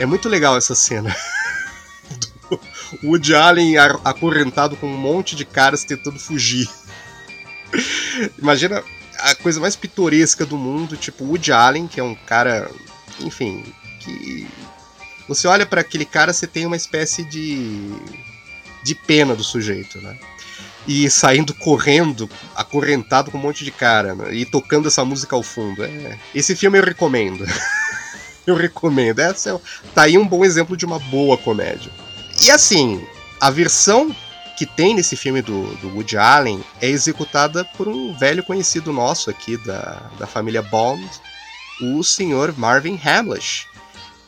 [0.00, 1.14] É muito legal essa cena.
[2.50, 6.66] o Woody Allen acorrentado com um monte de caras tentando fugir.
[8.38, 8.82] Imagina
[9.18, 12.70] a coisa mais pitoresca do mundo, tipo Woody Allen, que é um cara,
[13.20, 13.62] enfim,
[14.00, 14.48] que
[15.28, 17.92] você olha para aquele cara, você tem uma espécie de
[18.82, 20.18] de pena do sujeito, né?
[20.88, 24.34] E saindo correndo, acorrentado com um monte de cara, né?
[24.34, 25.84] e tocando essa música ao fundo.
[25.84, 27.44] É, esse filme eu recomendo.
[28.50, 29.20] eu recomendo.
[29.20, 29.58] Essa é,
[29.94, 31.90] tá aí um bom exemplo de uma boa comédia.
[32.42, 33.04] E assim,
[33.40, 34.14] a versão
[34.56, 39.30] que tem nesse filme do, do Woody Allen é executada por um velho conhecido nosso
[39.30, 41.02] aqui da, da família Bond,
[41.80, 43.66] o senhor Marvin Hamlish,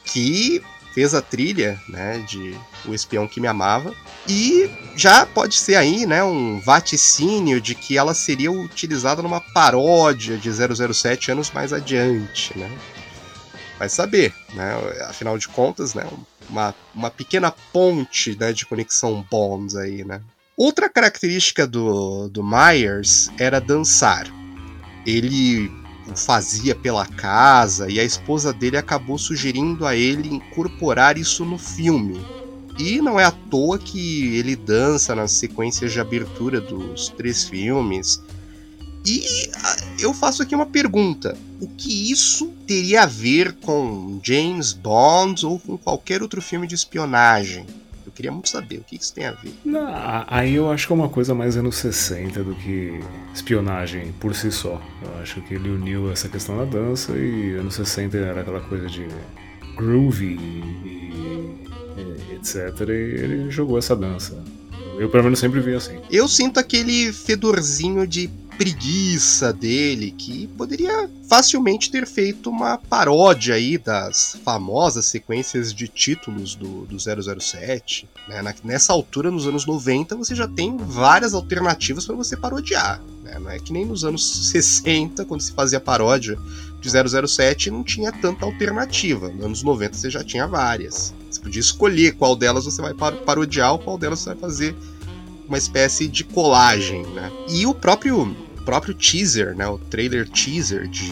[0.04, 0.62] que
[0.94, 2.54] fez a trilha né, de
[2.86, 3.94] O Espião que Me Amava.
[4.28, 10.36] E já pode ser aí né, um vaticínio de que ela seria utilizada numa paródia
[10.36, 12.56] de 007 anos mais adiante.
[12.58, 12.70] Né?
[13.82, 14.74] Vai saber, né?
[15.08, 16.08] Afinal de contas, né?
[16.48, 20.20] Uma, uma pequena ponte né, de conexão Bonds aí, né?
[20.56, 24.28] Outra característica do, do Myers era dançar.
[25.04, 25.68] Ele
[26.08, 31.58] o fazia pela casa e a esposa dele acabou sugerindo a ele incorporar isso no
[31.58, 32.24] filme.
[32.78, 38.22] E não é à toa que ele dança nas sequências de abertura dos três filmes,
[39.04, 44.72] e ah, eu faço aqui uma pergunta: o que isso teria a ver com James
[44.72, 47.66] Bond ou com qualquer outro filme de espionagem?
[48.04, 49.54] Eu queria muito saber o que isso tem a ver.
[49.64, 49.88] Não,
[50.26, 53.00] aí eu acho que é uma coisa mais anos 60 do que
[53.34, 54.80] espionagem por si só.
[55.02, 58.86] Eu acho que ele uniu essa questão da dança e anos 60 era aquela coisa
[58.86, 59.06] de
[59.76, 61.58] groovy e,
[61.96, 62.88] e etc.
[62.88, 64.42] E ele jogou essa dança.
[64.98, 65.98] Eu pelo menos sempre vi assim.
[66.10, 73.78] Eu sinto aquele fedorzinho de preguiça dele, que poderia facilmente ter feito uma paródia aí
[73.78, 78.08] das famosas sequências de títulos do, do 007.
[78.28, 78.42] Né?
[78.62, 83.00] Nessa altura, nos anos 90, você já tem várias alternativas para você parodiar.
[83.22, 83.38] Né?
[83.38, 86.38] Não é que nem nos anos 60, quando se fazia paródia
[86.80, 89.28] de 007, não tinha tanta alternativa.
[89.28, 91.14] Nos anos 90 você já tinha várias.
[91.30, 94.76] Você podia escolher qual delas você vai parodiar ou qual delas você vai fazer
[95.52, 97.30] uma espécie de colagem, né?
[97.46, 98.34] E o próprio
[98.64, 101.10] próprio teaser, né, o trailer teaser de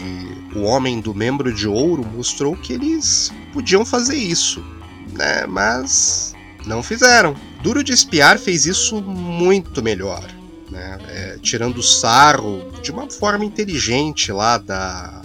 [0.55, 4.63] O Homem do Membro de Ouro mostrou que eles podiam fazer isso,
[5.11, 6.33] né, mas
[6.65, 7.35] não fizeram.
[7.61, 10.25] Duro de Espiar fez isso muito melhor,
[10.69, 15.21] né, é, tirando sarro de uma forma inteligente lá da,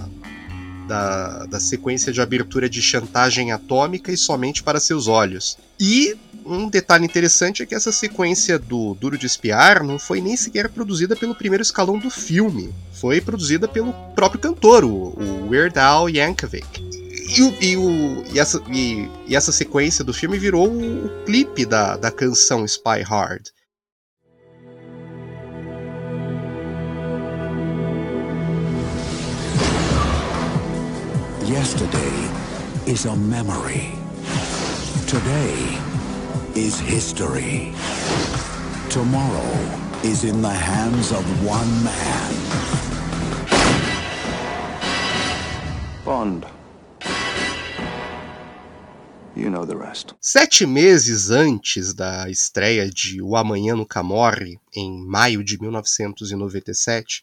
[0.89, 5.57] da, da sequência de abertura de chantagem atômica e somente para seus olhos.
[5.79, 6.17] E
[6.47, 10.69] um detalhe interessante é que essa sequência do Duro de Espiar não foi nem sequer
[10.69, 12.73] produzida pelo primeiro escalão do filme.
[12.93, 16.67] Foi produzida pelo próprio cantor, o, Weird Al Yankovic.
[16.81, 21.97] E, e, o, e, essa, e, essa sequência do filme virou o, o clipe da,
[21.97, 23.49] da canção Spy Hard.
[31.49, 32.13] Yesterday
[32.87, 33.93] is a memory.
[35.07, 35.86] Today
[36.57, 37.71] is history.
[38.89, 39.51] Tomorrow
[40.03, 42.33] is in the hands of one man.
[46.03, 46.47] Bond.
[49.35, 50.15] You know the rest.
[50.19, 57.23] Sete meses antes da estreia de O Amanhã Nunca Morre, em maio de 1997,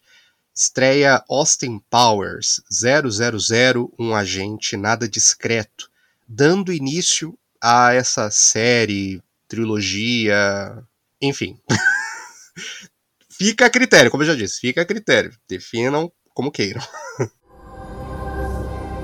[0.54, 5.90] estreia Austin Powers 000, um agente nada discreto,
[6.28, 10.82] dando início a essa série, trilogia,
[11.20, 11.58] enfim.
[13.30, 15.32] fica a critério, como eu já disse, fica a critério.
[15.48, 16.82] Definam como queiram.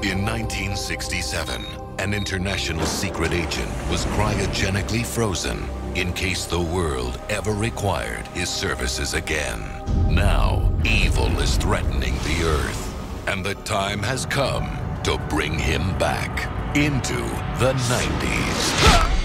[0.02, 1.62] In 1967,
[1.98, 5.58] an international secret agent was cryogenically frozen
[5.94, 9.60] in case the world ever required his services again.
[10.08, 12.90] Now, evil is threatening the Earth.
[13.30, 17.14] and the time has come to bring him back into
[17.58, 19.19] the 90s.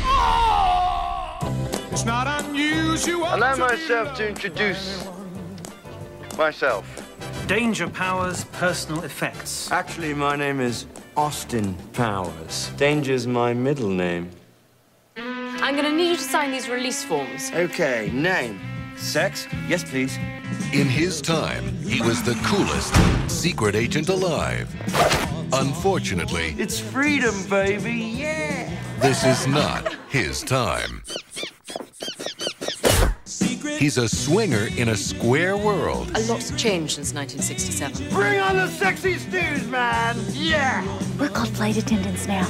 [1.96, 3.24] It's not unusual.
[3.24, 5.08] Allow myself to introduce
[6.38, 6.84] myself.
[7.48, 9.72] Danger Powers personal effects.
[9.72, 12.70] Actually, my name is Austin Powers.
[12.76, 14.30] Danger's my middle name.
[15.16, 17.50] I'm gonna need you to sign these release forms.
[17.54, 18.60] Okay, name.
[18.98, 19.48] Sex?
[19.68, 20.18] Yes, please.
[20.74, 22.94] In his time, he was the coolest
[23.30, 24.74] secret agent alive.
[25.54, 27.94] Unfortunately, It's freedom, baby.
[27.94, 28.70] Yeah.
[29.00, 31.04] this is not his time.
[33.78, 36.10] He's a swinger in a square world.
[36.16, 38.10] A lot's changed since 1967.
[38.10, 40.18] Bring on the sexy stews, man.
[40.32, 40.84] Yeah.
[41.20, 42.48] We're called flight attendants now.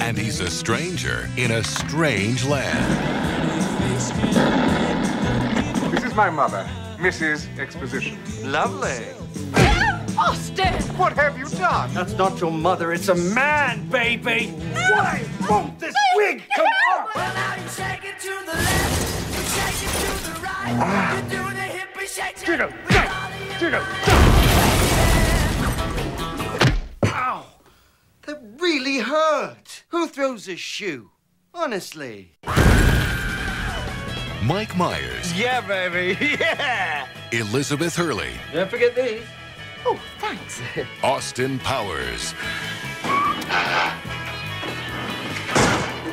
[0.00, 2.88] And he's a stranger in a strange land.
[6.12, 7.58] This is my mother, Mrs.
[7.58, 8.18] Exposition.
[8.44, 9.02] Lovely.
[10.18, 10.74] Austin!
[10.98, 11.94] What have you done?
[11.94, 14.48] That's not your mother, it's a man, baby!
[14.74, 17.14] Why won't this wig come off?
[17.14, 21.16] Well, now you shake it to the left, you shake it to the right.
[21.16, 22.36] You do the hippie shake.
[22.44, 22.68] Jiggle,
[23.58, 23.82] jiggle,
[27.06, 27.46] Ow!
[28.26, 29.84] That really hurt.
[29.88, 31.12] Who throws a shoe?
[31.54, 32.36] Honestly.
[34.44, 36.18] Mike Myers, Yeah, baby.
[36.40, 37.06] Yeah.
[37.30, 39.22] Elizabeth Hurley, Don't forget these.
[39.86, 40.60] Oh, thanks.
[41.02, 42.34] Austin Powers.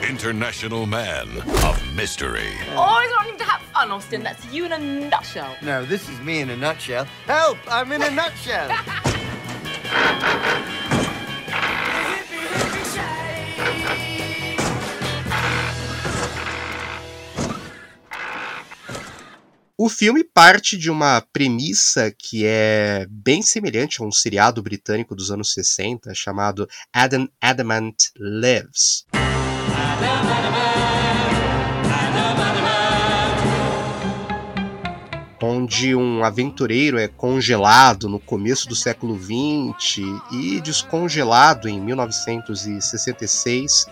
[0.07, 1.27] International Man
[1.63, 2.53] of Mystery.
[2.71, 4.23] Oh, Always wanting to have fun, Austin.
[4.23, 5.55] That's you in a nutshell.
[5.61, 7.05] No, this is me in a nutshell.
[7.25, 7.57] Help!
[7.67, 8.69] I'm in a nutshell.
[19.81, 25.31] O filme parte de uma premissa que é bem semelhante a um seriado britânico dos
[25.31, 29.05] anos 60 chamado Adam Adamant Lives.
[35.41, 39.99] Onde um aventureiro é congelado no começo do século XX
[40.33, 43.85] e descongelado em 1966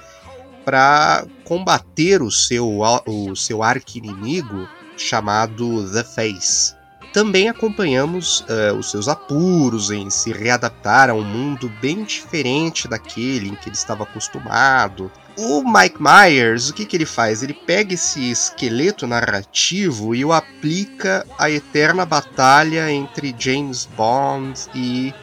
[0.66, 4.68] para combater o seu, o seu arqui-inimigo
[5.02, 6.78] chamado The Face.
[7.14, 13.50] Também acompanhamos uh, os seus apuros em se readaptar a um mundo bem diferente daquele
[13.50, 15.12] em que ele estava acostumado.
[15.38, 17.42] O Mike Myers, o que, que ele faz?
[17.42, 25.14] Ele pega esse esqueleto narrativo e o aplica à eterna batalha entre James Bond e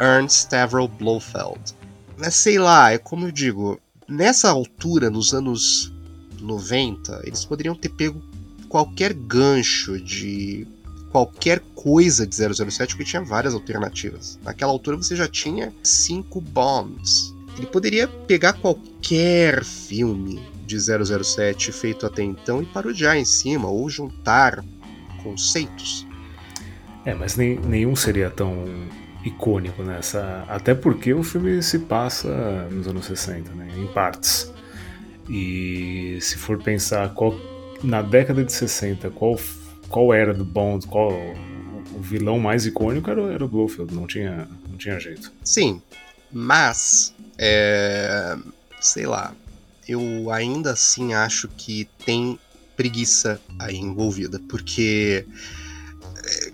[0.00, 1.74] Ernst Stavro Blofeld.
[2.16, 5.92] Mas sei lá, é como eu digo, nessa altura, nos anos
[6.40, 8.22] 90, eles poderiam ter pego
[8.74, 10.66] qualquer gancho de
[11.12, 14.36] qualquer coisa de 007, porque tinha várias alternativas.
[14.42, 17.32] Naquela altura você já tinha cinco Bonds.
[17.56, 23.88] Ele poderia pegar qualquer filme de 007 feito até então e parodiar em cima, ou
[23.88, 24.64] juntar
[25.22, 26.04] conceitos.
[27.04, 28.64] É, mas nem, nenhum seria tão
[29.24, 30.44] icônico nessa.
[30.48, 33.68] Até porque o filme se passa nos anos 60, né?
[33.78, 34.52] Em partes.
[35.30, 37.53] E se for pensar qual
[37.84, 39.38] na década de 60, qual,
[39.88, 44.48] qual era do Bond, qual o vilão mais icônico era, era o Blofeld, não tinha,
[44.68, 45.32] não tinha jeito.
[45.44, 45.80] Sim,
[46.32, 48.36] mas, é,
[48.80, 49.34] sei lá,
[49.86, 52.38] eu ainda assim acho que tem
[52.76, 55.26] preguiça aí envolvida, porque
[56.24, 56.52] é,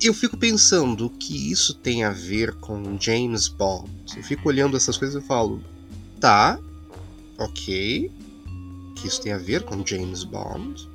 [0.00, 3.90] eu fico pensando que isso tem a ver com James Bond.
[4.16, 5.62] Eu fico olhando essas coisas e falo,
[6.20, 6.58] tá,
[7.38, 8.10] ok,
[9.02, 10.88] que isso tem a ver com James Bond.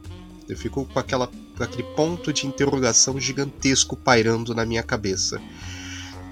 [0.47, 5.41] Eu fico com, aquela, com aquele ponto de interrogação gigantesco pairando na minha cabeça.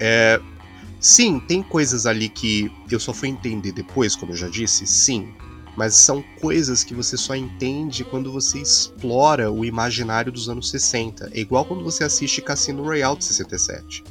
[0.00, 0.40] É,
[0.98, 5.28] sim, tem coisas ali que eu só fui entender depois, como eu já disse, sim.
[5.76, 11.30] Mas são coisas que você só entende quando você explora o imaginário dos anos 60.
[11.34, 14.02] É igual quando você assiste Cassino Royale de 67.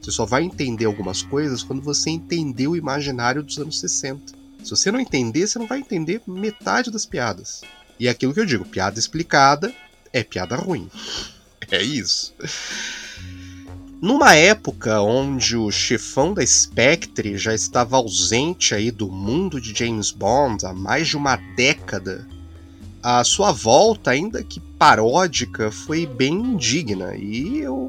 [0.00, 4.41] Você só vai entender algumas coisas quando você entender o imaginário dos anos 60.
[4.62, 7.62] Se você não entender, você não vai entender metade das piadas.
[7.98, 9.72] E é aquilo que eu digo, piada explicada
[10.12, 10.88] é piada ruim.
[11.70, 12.34] É isso.
[14.02, 20.10] Numa época onde o chefão da Spectre já estava ausente aí do mundo de James
[20.10, 22.26] Bond há mais de uma década,
[23.02, 27.14] a sua volta, ainda que paródica, foi bem indigna.
[27.16, 27.88] E eu,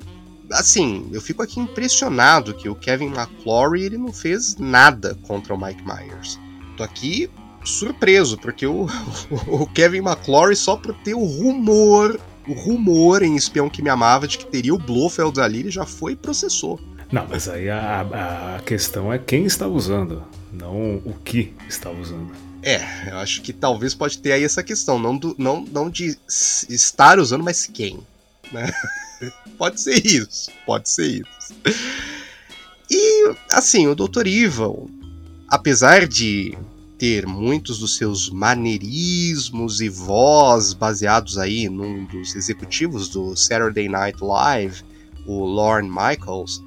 [0.51, 5.61] assim, eu fico aqui impressionado que o Kevin McClory ele não fez nada contra o
[5.61, 6.39] Mike Myers.
[6.75, 7.29] Tô aqui
[7.63, 8.87] surpreso, porque o,
[9.47, 14.27] o Kevin McClory, só por ter o rumor, o rumor em Espião que Me Amava
[14.27, 16.79] de que teria o Blofeld ali, ele já foi e processou.
[17.11, 22.31] Não, mas aí a, a questão é quem está usando, não o que está usando.
[22.63, 26.17] É, eu acho que talvez pode ter aí essa questão, não, do, não, não de
[26.27, 27.99] estar usando, mas quem.
[28.51, 28.71] Né?
[29.57, 31.53] pode ser isso, pode ser isso.
[32.89, 34.27] E, assim, o Dr.
[34.27, 34.89] Evil,
[35.53, 36.57] apesar de
[36.97, 44.17] ter muitos dos seus maneirismos e voz baseados aí num dos executivos do Saturday Night
[44.19, 44.81] Live,
[45.27, 46.63] o Lorne Michaels,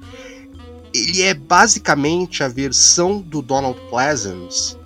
[0.93, 4.77] ele é basicamente a versão do Donald Pleasance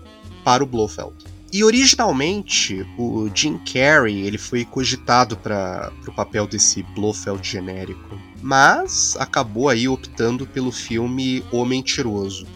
[0.44, 1.14] para o Blofeld.
[1.54, 9.16] E originalmente o Jim Carrey ele foi cogitado para o papel desse Blofeld genérico, mas
[9.20, 12.48] acabou aí optando pelo filme O Mentiroso.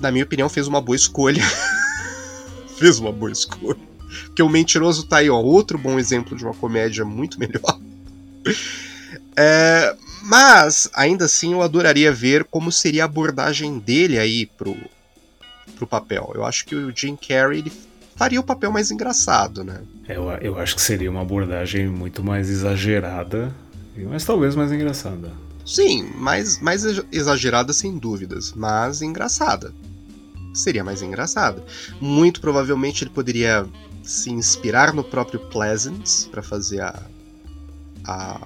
[0.00, 1.42] Na minha opinião fez uma boa escolha.
[2.78, 3.78] fez uma boa escolha.
[4.26, 7.78] Porque o Mentiroso tá aí, ó, outro bom exemplo de uma comédia muito melhor.
[9.36, 14.76] É, mas, ainda assim, eu adoraria ver como seria a abordagem dele aí pro,
[15.76, 16.32] pro papel.
[16.34, 17.72] Eu acho que o Jim Carrey ele
[18.16, 19.80] faria o papel mais engraçado, né?
[20.08, 23.54] Eu, eu acho que seria uma abordagem muito mais exagerada,
[23.96, 25.32] mas talvez mais engraçada.
[25.64, 29.72] Sim, mais, mais exagerada sem dúvidas, mas engraçada.
[30.52, 31.64] Seria mais engraçada.
[32.00, 33.66] Muito provavelmente ele poderia
[34.02, 37.02] se inspirar no próprio Pleasance para fazer a,
[38.04, 38.40] a,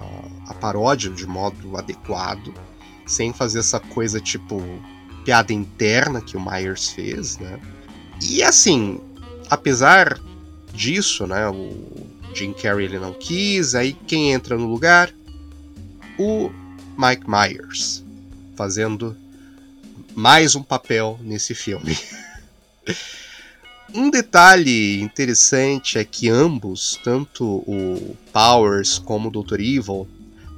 [0.47, 2.53] a paródia de modo adequado,
[3.05, 4.61] sem fazer essa coisa tipo
[5.23, 7.59] piada interna que o Myers fez, né?
[8.21, 8.99] E assim,
[9.49, 10.19] apesar
[10.71, 15.11] disso, né, o Jim Carrey ele não quis, aí quem entra no lugar?
[16.17, 16.51] O
[16.97, 18.03] Mike Myers,
[18.55, 19.17] fazendo
[20.15, 21.97] mais um papel nesse filme.
[23.93, 29.59] um detalhe interessante é que ambos, tanto o Powers como o Dr.
[29.59, 30.07] Evil,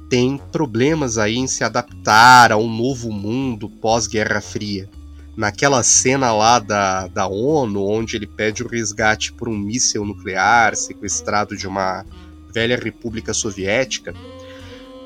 [0.08, 4.88] têm problemas aí em se adaptar a um novo mundo pós-Guerra Fria
[5.36, 10.74] naquela cena lá da, da ONU, onde ele pede o resgate por um míssil nuclear
[10.74, 12.04] sequestrado de uma
[12.52, 14.14] velha república soviética,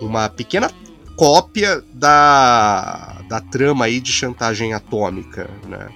[0.00, 0.70] uma pequena
[1.16, 5.88] cópia da, da trama aí de chantagem atômica, né?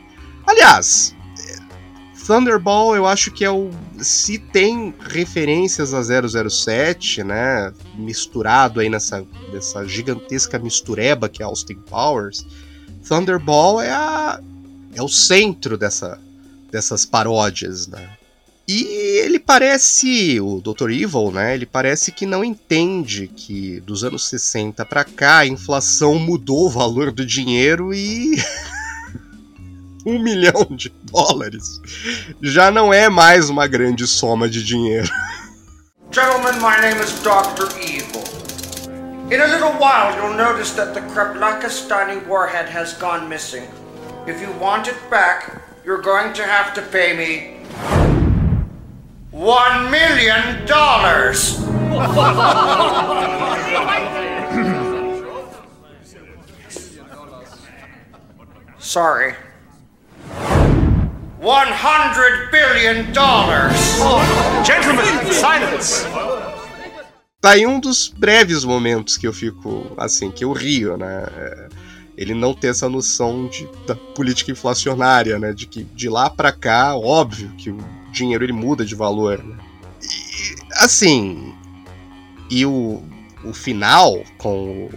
[0.47, 1.17] Aliás,
[2.27, 9.25] Thunderball eu acho que é o se tem referências a 007, né, misturado aí nessa,
[9.53, 12.45] nessa gigantesca mistureba que é Austin Powers,
[13.09, 14.41] Thunderball é, a,
[14.95, 16.19] é o centro dessa,
[16.71, 18.16] dessas paródias, né?
[18.69, 18.83] E
[19.23, 20.91] ele parece, o Dr.
[20.91, 21.55] Evil, né?
[21.55, 26.71] Ele parece que não entende que dos anos 60 para cá a inflação mudou o
[26.71, 28.37] valor do dinheiro e.
[30.05, 31.81] um milhão de dólares
[32.41, 35.09] já não é mais uma grande soma de dinheiro.
[36.13, 37.67] Gentlemen, my name is Dr.
[37.81, 38.23] Evil.
[39.31, 43.65] In a little while, you'll notice that the Kreplakistani warhead has gone missing.
[44.27, 48.26] If you want it back, you're going to have to pay me
[49.37, 51.59] one million dollars.
[58.79, 59.35] Sorry.
[61.39, 63.77] One hundred billion dollars.
[64.65, 66.07] Gentlemen, silence.
[67.41, 71.27] tá aí um dos breves momentos que eu fico, assim, que eu rio, né?
[71.37, 71.69] É,
[72.17, 75.53] ele não ter essa noção de, da política inflacionária, né?
[75.53, 77.79] De que de lá para cá, óbvio que o
[78.17, 79.57] dinheiro ele muda de valor, né?
[80.03, 81.55] E, assim,
[82.51, 83.03] e o,
[83.45, 84.91] o final com o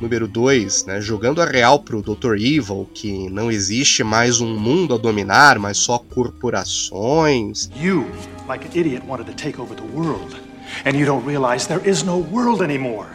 [0.00, 2.34] número 2, né, jogando a real pro Dr.
[2.34, 7.70] Evil, que não existe mais um mundo a dominar, mas só corporações.
[7.76, 8.04] You,
[8.48, 10.36] like an idiot, wanted to take over the world.
[10.84, 13.08] And you don't realize there is no world anymore.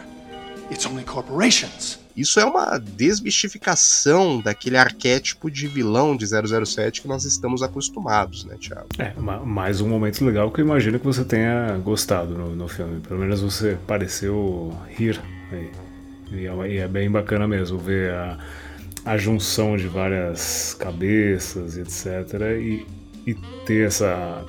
[0.70, 1.99] It's only corporations.
[2.16, 8.56] Isso é uma desmistificação daquele arquétipo de vilão de 007 que nós estamos acostumados, né,
[8.60, 8.88] Thiago?
[8.98, 9.12] É,
[9.44, 13.00] mais um momento legal que eu imagino que você tenha gostado no, no filme.
[13.00, 15.20] Pelo menos você pareceu rir.
[16.32, 18.38] E, é, e é bem bacana mesmo ver a,
[19.04, 22.40] a junção de várias cabeças, etc.
[22.60, 22.86] E,
[23.26, 23.34] e
[23.64, 24.44] ter essa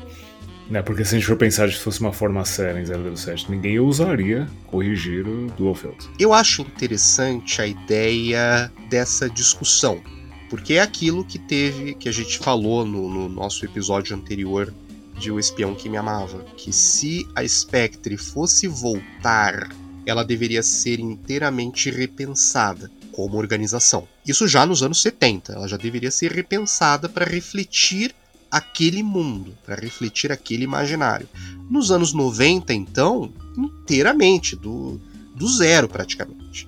[0.71, 0.81] né?
[0.81, 4.47] Porque se a gente for pensar se fosse uma forma séria em 007, ninguém usaria
[4.67, 5.97] corrigir o Blofeld.
[6.17, 10.01] Eu acho interessante a ideia dessa discussão,
[10.49, 14.73] porque é aquilo que teve, que a gente falou no, no nosso episódio anterior
[15.19, 19.69] de O Espião que Me Amava, que se a Spectre fosse voltar,
[20.05, 24.07] ela deveria ser inteiramente repensada como organização.
[24.25, 28.15] Isso já nos anos 70, ela já deveria ser repensada para refletir
[28.51, 31.27] aquele mundo, para refletir aquele imaginário.
[31.69, 34.99] Nos anos 90, então, inteiramente, do,
[35.35, 36.67] do zero praticamente.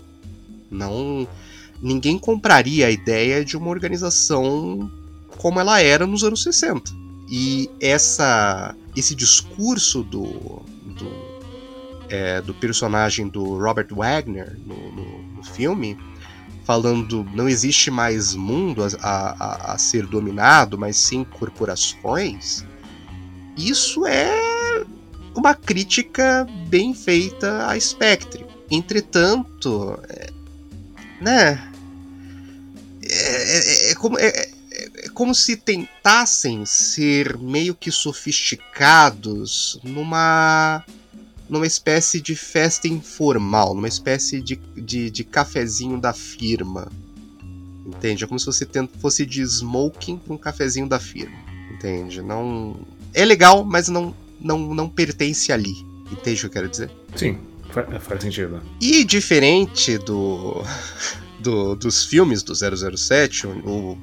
[0.71, 1.27] Não
[1.83, 4.89] ninguém compraria a ideia de uma organização
[5.37, 6.91] como ela era nos anos 60.
[7.29, 11.11] E essa, esse discurso do, do,
[12.07, 15.97] é, do personagem do Robert Wagner no, no, no, filme,
[16.63, 22.65] falando não existe mais mundo a, a, a ser dominado, mas sim corporações,
[23.57, 24.83] isso é
[25.35, 28.45] uma crítica bem feita a Spectre.
[28.69, 30.29] Entretanto, é,
[31.21, 31.71] né?
[33.03, 40.83] É, é, é como, é, é como se tentassem ser meio que sofisticados numa
[41.53, 46.91] numa espécie de festa informal, numa espécie de, de, de cafezinho da firma.
[47.85, 48.23] Entende?
[48.23, 48.67] É como se você
[48.99, 51.37] fosse de smoking para um cafezinho da firma.
[51.71, 52.23] Entende?
[52.23, 52.75] Não.
[53.13, 55.75] É legal, mas não, não, não pertence ali.
[56.11, 56.89] Entende o que eu quero dizer?
[57.15, 57.37] Sim,
[57.69, 58.59] faz, faz sentido.
[58.81, 60.63] E diferente do,
[61.39, 63.97] do dos filmes do 007, o, o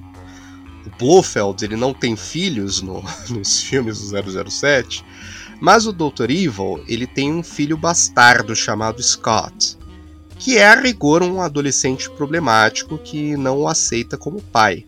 [1.00, 5.04] Blofeld ele não tem filhos no, nos filmes do 007,
[5.60, 6.30] mas o Dr.
[6.30, 9.76] Evil ele tem um filho bastardo chamado Scott,
[10.38, 14.86] que é a rigor um adolescente problemático que não o aceita como pai.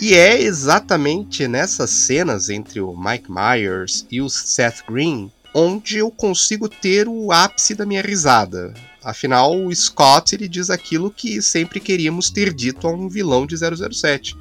[0.00, 6.10] E é exatamente nessas cenas entre o Mike Myers e o Seth Green onde eu
[6.10, 8.72] consigo ter o ápice da minha risada.
[9.04, 13.54] Afinal, o Scott ele diz aquilo que sempre queríamos ter dito a um vilão de
[13.56, 14.36] 007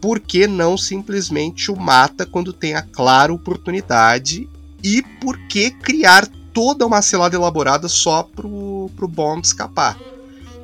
[0.00, 4.48] por que não simplesmente o mata quando tem a clara oportunidade?
[4.86, 9.98] E por que criar toda uma cilada elaborada só pro, pro Bond escapar?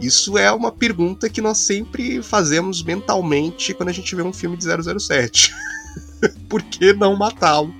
[0.00, 4.56] Isso é uma pergunta que nós sempre fazemos mentalmente quando a gente vê um filme
[4.56, 5.52] de 007.
[6.48, 7.74] por que não matá-lo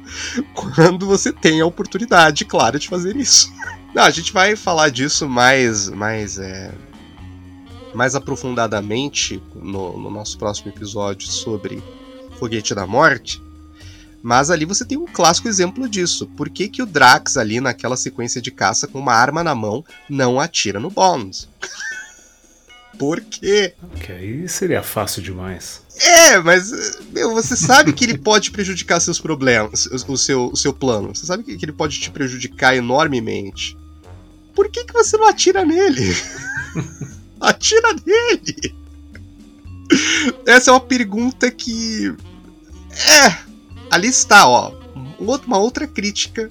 [0.53, 3.49] quando você tem a oportunidade clara de fazer isso?
[3.95, 6.73] Não, a gente vai falar disso mais, mais é,
[7.95, 11.81] mais aprofundadamente no, no nosso próximo episódio sobre
[12.37, 13.41] Foguete da Morte.
[14.23, 16.27] Mas ali você tem um clássico exemplo disso.
[16.37, 19.85] Por que, que o Drax, ali naquela sequência de caça com uma arma na mão,
[20.09, 21.49] não atira no Bond?
[22.99, 23.75] Por quê?
[23.95, 25.83] Ok, aí seria fácil demais.
[25.99, 26.71] É, mas
[27.11, 31.15] meu, você sabe que ele pode prejudicar seus problemas, o seu, o seu plano.
[31.15, 33.77] Você sabe que, que ele pode te prejudicar enormemente.
[34.55, 36.15] Por que, que você não atira nele?
[37.41, 38.75] Atira nele!
[40.47, 42.15] Essa é uma pergunta que.
[43.27, 43.52] É.
[43.93, 44.73] Ali está, ó.
[45.19, 46.51] Uma outra crítica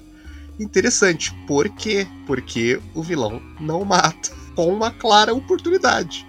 [0.60, 1.34] interessante.
[1.44, 2.06] Por quê?
[2.24, 4.30] Porque o vilão não mata.
[4.54, 6.26] Com uma clara oportunidade.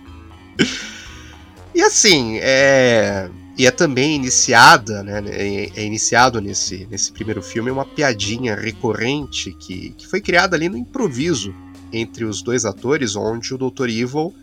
[1.75, 3.29] E assim, é.
[3.55, 5.21] E é também iniciada, né?
[5.27, 10.67] É, é iniciado nesse, nesse primeiro filme uma piadinha recorrente que, que foi criada ali
[10.67, 11.53] no improviso
[11.91, 13.89] entre os dois atores, onde o Dr.
[13.89, 14.33] Evil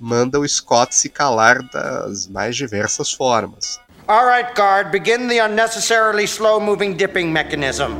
[0.00, 3.78] manda o Scott se calar das mais diversas formas.
[4.08, 7.92] All right, guard, begin the unnecessarily slow-moving dipping mechanism.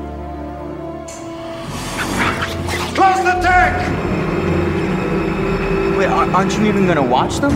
[2.94, 3.74] Close the tank!
[5.98, 7.50] Wait, aren't you even gonna watch them?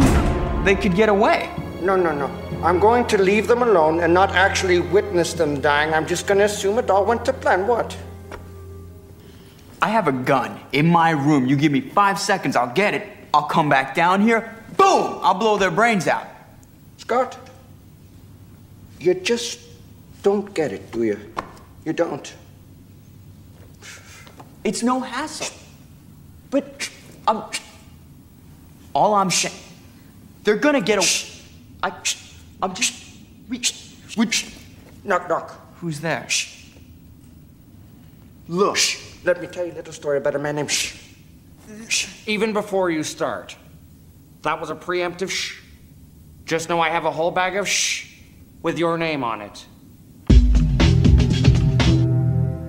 [0.64, 1.48] They could get away.
[1.80, 2.26] No, no, no.
[2.64, 5.94] I'm going to leave them alone and not actually witness them dying.
[5.94, 7.68] I'm just gonna assume it all went to plan.
[7.68, 7.96] What?
[9.80, 11.46] I have a gun in my room.
[11.46, 13.06] You give me five seconds, I'll get it.
[13.32, 16.26] I'll come back down here, boom, I'll blow their brains out.
[16.96, 17.38] Scott,
[19.00, 19.58] you just
[20.22, 21.18] don't get it, do you?
[21.84, 22.34] You don't.
[24.62, 25.56] It's no hassle.
[26.50, 26.90] But
[27.26, 27.44] I'm.
[28.92, 29.54] All I'm saying,
[30.44, 31.26] they're gonna get a.
[31.82, 31.92] I,
[32.62, 32.94] I'm just.
[33.48, 34.54] Which.
[35.02, 35.76] Knock, knock.
[35.76, 36.26] Who's there?
[38.48, 38.78] Look,
[39.24, 40.70] let me tell you a little story about a man named.
[40.70, 42.08] Shh.
[42.26, 43.56] Even before you start.
[44.42, 45.58] That was a preemptive shh.
[46.44, 48.10] Just know I have a whole bag of shh
[48.62, 49.66] with your name on it.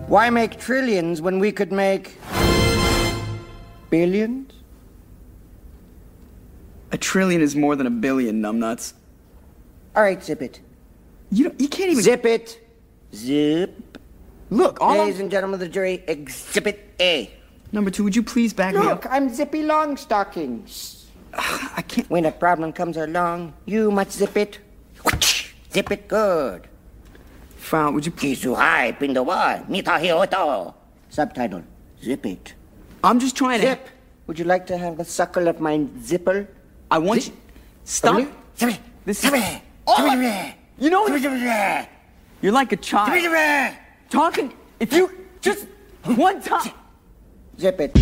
[0.08, 2.18] Why make trillions when we could make
[3.90, 4.54] billions?
[6.92, 8.94] A trillion is more than a billion, numbnuts.
[9.96, 10.60] All right, zip it.
[11.32, 12.68] You don't, you can't even zip it.
[13.14, 13.98] Zip.
[14.50, 15.22] Look, all ladies I'm...
[15.22, 17.32] and gentlemen of the jury, exhibit A.
[17.72, 19.06] Number two, would you please back Look, me up?
[19.10, 21.06] I'm Zippy Longstockings.
[21.34, 22.10] I can't.
[22.10, 24.60] When a problem comes along, you must zip it.
[25.74, 26.68] Zip it good.
[27.58, 28.42] Frau, would you please?
[28.44, 30.74] Kisuhai pindawa mitahioto.
[31.10, 31.64] Subtitle:
[32.04, 32.54] Zip it.
[33.04, 33.68] I'm just trying to.
[33.68, 33.88] Zip.
[34.28, 36.48] Would you like to have the suckle of my zipper?
[36.90, 37.34] I want Zip.
[37.34, 37.40] you.
[37.86, 38.16] Stop.
[38.16, 38.30] Really?
[38.58, 38.80] Zip it.
[39.06, 39.44] This Zip is.
[39.44, 39.62] it.
[39.88, 40.56] Oh, Zip it.
[40.78, 41.90] you know Zip it.
[42.42, 43.12] You're like a child.
[43.14, 43.74] Zip it.
[44.10, 44.54] Talking.
[44.80, 45.10] If you
[45.40, 45.68] just
[46.04, 46.74] one time.
[47.60, 47.96] Zip it.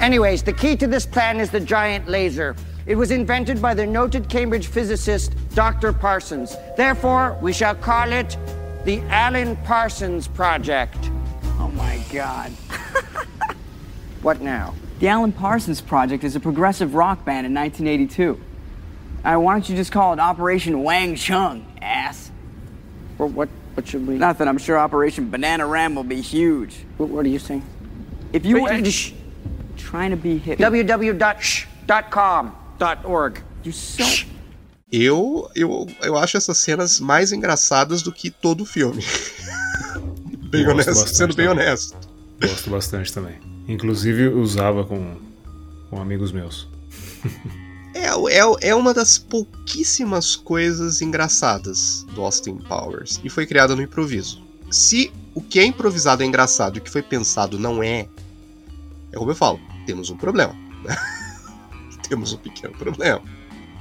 [0.00, 2.56] Anyways, the key to this plan is the giant laser.
[2.86, 5.92] It was invented by the noted Cambridge physicist Dr.
[5.92, 6.56] Parsons.
[6.76, 8.36] Therefore, we shall call it
[8.84, 11.10] the Alan Parsons Project.
[11.58, 12.52] Oh my god.
[14.22, 14.74] What now?
[14.98, 18.38] The Alan Parsons Project is a progressive rock band in 1982.
[19.24, 22.30] Uh, why don't you just call it Operation Wang Chung, ass?
[23.16, 24.18] Well, what, what should we?
[24.18, 24.46] Nothing.
[24.46, 26.84] I'm sure Operation Banana Ram will be huge.
[26.98, 27.64] What, what are you saying?
[28.34, 28.68] If you were
[29.78, 30.58] trying to be hip,
[32.80, 33.42] www.sh.com.org.
[33.64, 34.26] you so.
[34.92, 39.04] Eu, eu, eu acho essas cenas mais engraçadas do que todo o filme.
[40.50, 41.64] bem Gosto honesto, bastante sendo bem também.
[41.64, 41.96] honesto.
[42.40, 43.38] Gosto bastante também.
[43.68, 45.16] Inclusive usava com,
[45.88, 46.68] com amigos meus.
[47.94, 53.20] É, é, é uma das pouquíssimas coisas engraçadas do Austin Powers.
[53.22, 54.42] E foi criada no improviso.
[54.70, 58.08] Se o que é improvisado é engraçado e o que foi pensado não é,
[59.12, 60.54] é como eu falo, temos um problema.
[62.10, 63.22] temos um pequeno problema.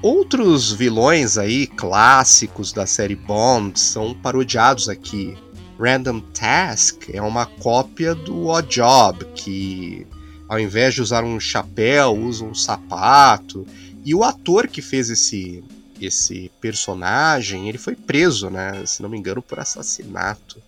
[0.01, 5.35] Outros vilões aí clássicos da série Bond são parodiados aqui.
[5.77, 10.05] Random Task é uma cópia do Odd Job, que
[10.47, 13.65] ao invés de usar um chapéu, usa um sapato.
[14.05, 15.63] E o ator que fez esse
[16.01, 18.85] esse personagem, ele foi preso, né?
[18.85, 20.61] Se não me engano, por assassinato.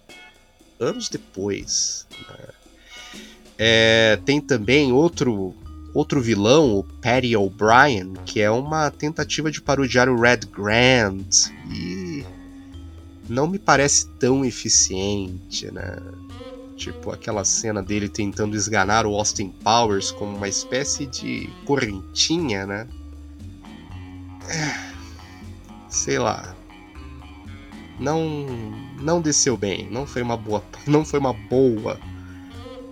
[0.78, 2.05] Anos depois.
[2.28, 2.49] né?
[3.57, 5.55] É, tem também outro
[5.93, 12.25] outro vilão, o Patty O'Brien, que é uma tentativa de parodiar o Red Grant e
[13.29, 15.97] não me parece tão eficiente, né?
[16.75, 22.87] Tipo, aquela cena dele tentando esganar o Austin Powers como uma espécie de correntinha, né?
[24.49, 24.91] É,
[25.91, 26.55] Sei lá.
[27.99, 28.47] Não
[28.99, 31.99] não desceu bem, não foi uma boa, não foi uma boa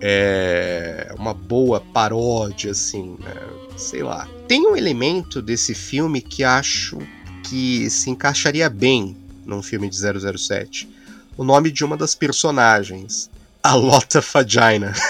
[0.00, 3.34] é uma boa paródia assim, né?
[3.80, 4.28] sei lá.
[4.46, 6.98] Tem um elemento desse filme que acho
[7.44, 10.88] que se encaixaria bem num filme de 007.
[11.36, 13.30] O nome de uma das personagens,
[13.62, 14.92] a Lota Vagina.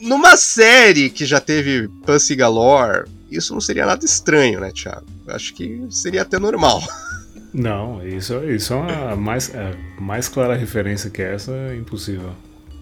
[0.00, 5.06] Numa série que já teve Pussy Galore, isso não seria nada estranho, né, Thiago?
[5.28, 6.82] Acho que seria até normal.
[7.54, 12.32] Não, isso, isso é uma mais, é, mais clara referência que essa é impossível.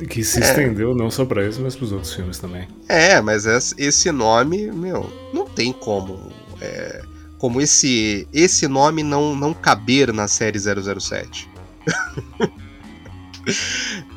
[0.09, 0.43] Que se É.
[0.43, 2.67] estendeu não só pra esse, mas pros outros filmes também.
[2.89, 6.33] É, mas es- esse nome, meu, não tem como.
[6.61, 7.03] é,
[7.39, 11.49] como esse esse nome não, não caber na série 007.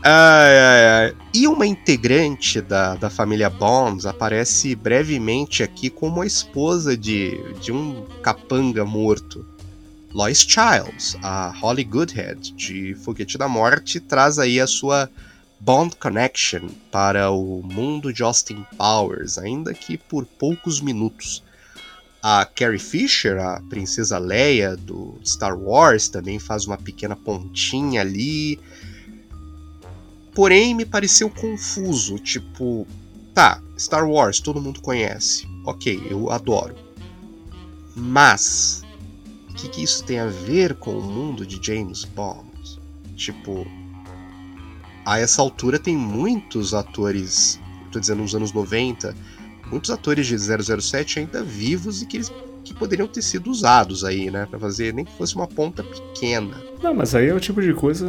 [0.04, 1.16] ai, ai, ai.
[1.34, 7.72] E uma integrante da, da família Bonds aparece brevemente aqui como a esposa de, de
[7.72, 9.46] um capanga morto.
[10.16, 15.10] Lois Childs, a Holly Goodhead, de Foguete da Morte, traz aí a sua
[15.60, 21.44] Bond Connection para o mundo de Austin Powers, ainda que por poucos minutos.
[22.24, 28.58] A Carrie Fisher, a princesa Leia do Star Wars, também faz uma pequena pontinha ali.
[30.34, 32.88] Porém, me pareceu confuso, tipo,
[33.34, 36.74] tá, Star Wars todo mundo conhece, ok, eu adoro.
[37.94, 38.85] Mas,
[39.56, 42.46] que, que isso tem a ver com o mundo de James Bond?
[43.16, 43.66] Tipo,
[45.06, 47.60] a essa altura tem muitos atores,
[47.92, 49.16] tô dizendo nos anos 90,
[49.68, 52.32] muitos atores de 007 ainda vivos e que eles
[52.66, 56.58] que poderiam ter sido usados aí, né, Pra fazer nem que fosse uma ponta pequena.
[56.82, 58.08] Não, mas aí é o tipo de coisa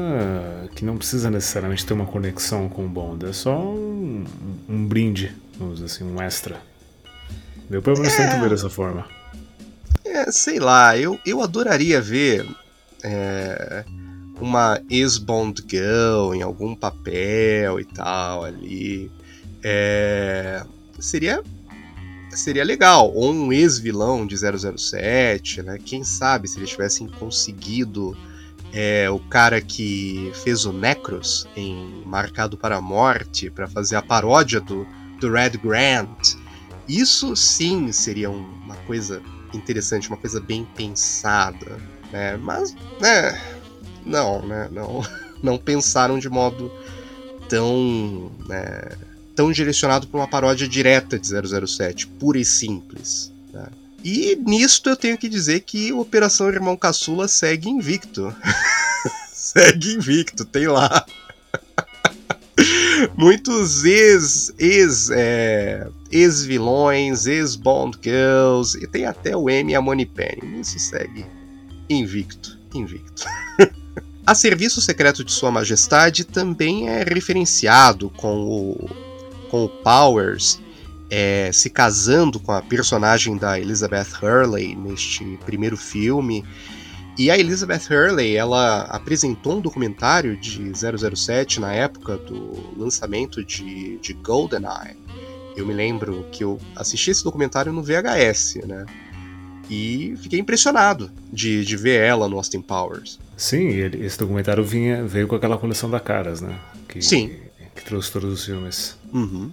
[0.74, 3.26] que não precisa necessariamente ter uma conexão com o Bond.
[3.26, 4.24] É só um,
[4.66, 6.56] um brinde, vamos dizer assim, um extra.
[7.70, 9.06] Eu pelo menos tento ver dessa forma.
[10.06, 12.46] É, sei lá, eu, eu adoraria ver
[13.02, 13.84] é,
[14.40, 19.10] uma ex-Bond Girl em algum papel e tal ali.
[19.62, 20.64] É,
[20.98, 21.42] seria
[22.30, 23.12] seria legal.
[23.14, 25.78] Ou um ex-vilão de 007, né?
[25.82, 28.16] Quem sabe se eles tivessem conseguido
[28.72, 34.02] é, o cara que fez o Necros em Marcado para a Morte para fazer a
[34.02, 34.86] paródia do,
[35.20, 36.34] do Red Grant.
[36.86, 39.22] Isso sim seria um- uma coisa
[39.56, 41.78] interessante, uma coisa bem pensada,
[42.12, 42.36] né?
[42.36, 43.40] Mas, né?
[44.04, 44.68] Não, né?
[44.70, 45.02] Não,
[45.42, 46.70] não pensaram de modo
[47.48, 48.96] tão, né,
[49.34, 53.32] tão direcionado para uma paródia direta de 007, pura e simples.
[53.52, 53.66] né?
[54.04, 58.34] E nisto eu tenho que dizer que Operação Irmão Caçula segue invicto.
[59.32, 61.04] segue invicto, tem lá.
[63.16, 65.88] Muitos ex, ex, é,
[66.18, 70.60] ex-vilões, ex-Bond Girls, e tem até o M a Moneypenny.
[70.60, 71.24] Isso segue
[71.88, 73.24] invicto, invicto.
[74.26, 78.90] A Serviço Secreto de Sua Majestade também é referenciado com o
[79.48, 80.60] com o Powers
[81.10, 86.44] é, se casando com a personagem da Elizabeth Hurley neste primeiro filme.
[87.18, 93.98] E a Elizabeth Hurley, ela apresentou um documentário de 007 na época do lançamento de,
[93.98, 94.96] de GoldenEye.
[95.56, 98.84] Eu me lembro que eu assisti esse documentário no VHS, né?
[99.70, 103.18] E fiquei impressionado de, de ver ela no Austin Powers.
[103.36, 106.60] Sim, ele, esse documentário vinha, veio com aquela coleção da Caras, né?
[106.88, 107.34] Que, Sim.
[107.74, 108.96] Que trouxe todos os filmes.
[109.12, 109.50] Uhum.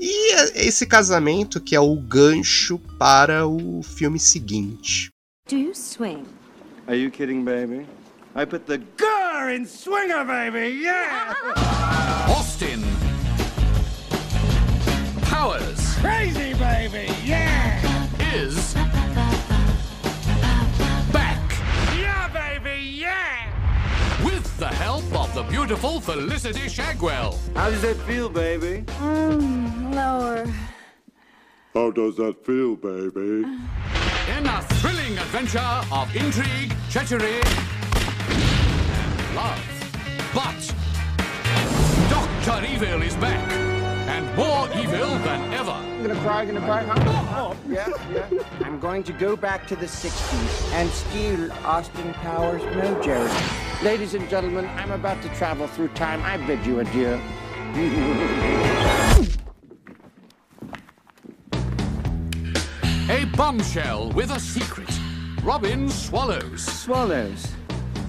[0.00, 5.10] E é esse casamento que é o gancho para o filme seguinte.
[5.48, 6.24] Do you swing?
[6.88, 7.86] Are you kidding, baby?
[8.34, 10.82] I put the gar in swinger, baby!
[10.82, 11.34] Yeah!
[12.28, 12.80] Austin.
[15.42, 17.12] Powers Crazy, baby!
[17.24, 18.06] Yeah!
[18.32, 18.74] is
[21.12, 21.42] back
[21.98, 22.78] Yeah, baby!
[22.80, 23.50] Yeah!
[24.24, 27.36] with the help of the beautiful Felicity Shagwell.
[27.56, 28.84] How does that feel, baby?
[29.00, 30.46] Mm, lower.
[31.74, 33.42] How does that feel, baby?
[34.36, 37.40] In a thrilling adventure of intrigue, treachery,
[39.00, 39.60] and love.
[40.32, 40.60] But
[42.08, 42.64] Dr.
[42.64, 43.71] Evil is back,
[44.12, 45.74] and more evil than ever.
[45.96, 46.94] You gonna cry, gonna cry, huh?
[47.06, 48.42] Oh, oh, yeah, yeah.
[48.60, 53.82] I'm going to go back to the 60s and steal Austin Powers' mojo.
[53.82, 56.22] Ladies and gentlemen, I'm about to travel through time.
[56.24, 57.18] I bid you adieu.
[63.08, 64.90] A bombshell with a secret.
[65.42, 66.62] Robin Swallows.
[66.62, 67.48] Swallows.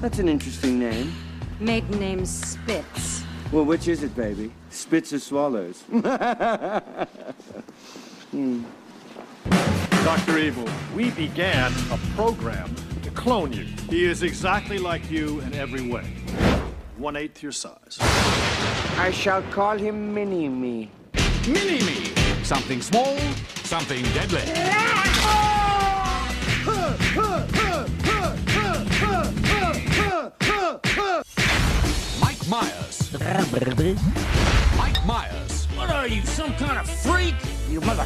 [0.02, 1.14] That's an interesting name.
[1.62, 3.23] Maiden name Spitz.
[3.54, 4.52] Well, which is it, baby?
[4.72, 5.82] Spits or swallows?
[8.32, 8.64] hmm.
[10.04, 10.40] Dr.
[10.40, 12.74] Evil, we began a program
[13.04, 13.66] to clone you.
[13.92, 16.04] He is exactly like you in every way.
[16.98, 18.00] One eighth your size.
[18.02, 20.90] I shall call him Mini Me.
[21.48, 22.06] Mini Me.
[22.42, 23.16] Something small,
[23.66, 24.42] something deadly.
[32.20, 32.83] Mike Myers.
[33.20, 35.66] Mike Myers.
[35.76, 37.36] What are you, some kind of freak?
[37.70, 38.04] You mother.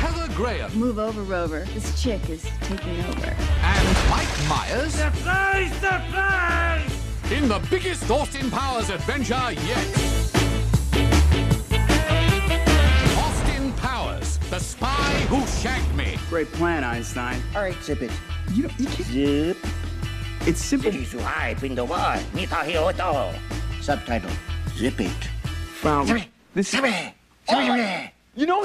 [0.00, 0.72] Heather Graham.
[0.74, 1.66] Move over, Rover.
[1.74, 3.26] This chick is taking over.
[3.26, 5.72] And Mike Myers Surprise!
[5.74, 6.98] Surprise!
[7.30, 9.86] in the biggest Austin Powers adventure yet.
[13.18, 16.16] Austin Powers, the spy who shagged me.
[16.30, 17.42] Great plan, Einstein.
[17.54, 18.10] All right, zip it.
[18.54, 19.08] You don't, you can't.
[19.08, 19.56] Zip.
[20.48, 20.90] It's simple.
[23.82, 24.30] Subtitle.
[24.78, 25.24] Zip it.
[25.82, 26.72] Found this.
[26.72, 28.64] You know.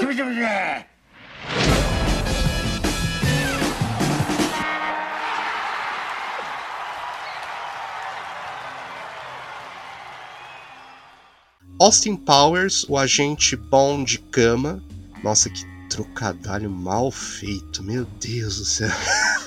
[11.78, 14.82] Austin Powers, o agente bom de cama.
[15.22, 18.88] Nossa, que trocadilho mal feito, meu Deus do céu.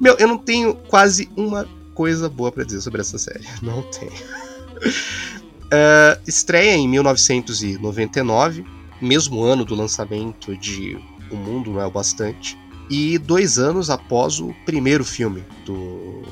[0.00, 1.66] Meu, eu não tenho quase uma
[1.96, 3.44] coisa boa pra dizer sobre essa série.
[3.60, 4.12] Não tenho.
[5.66, 8.64] Uh, estreia em 1999,
[9.02, 10.96] mesmo ano do lançamento de
[11.28, 12.56] O Mundo Não É o Bastante,
[12.88, 16.22] e dois anos após o primeiro filme do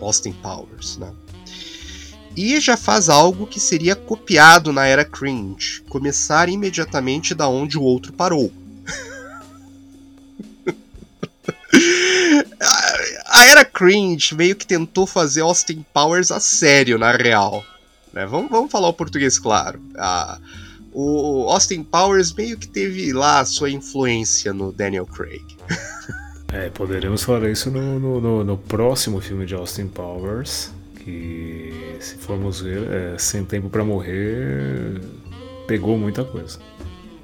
[0.00, 0.96] Austin Powers.
[0.96, 1.12] Né?
[2.34, 7.82] E já faz algo que seria copiado na era cringe, começar imediatamente da onde o
[7.82, 8.50] outro parou.
[13.34, 17.64] a era cringe meio que tentou fazer Austin Powers a sério, na real.
[18.12, 18.24] Né?
[18.26, 19.80] Vamos, vamos falar o português claro.
[19.96, 20.38] Ah,
[20.92, 25.44] o Austin Powers meio que teve lá a sua influência no Daniel Craig.
[26.52, 30.70] É, poderemos falar isso no, no, no, no próximo filme de Austin Powers,
[31.00, 35.00] que se formos ver, é, Sem Tempo para Morrer
[35.66, 36.60] pegou muita coisa.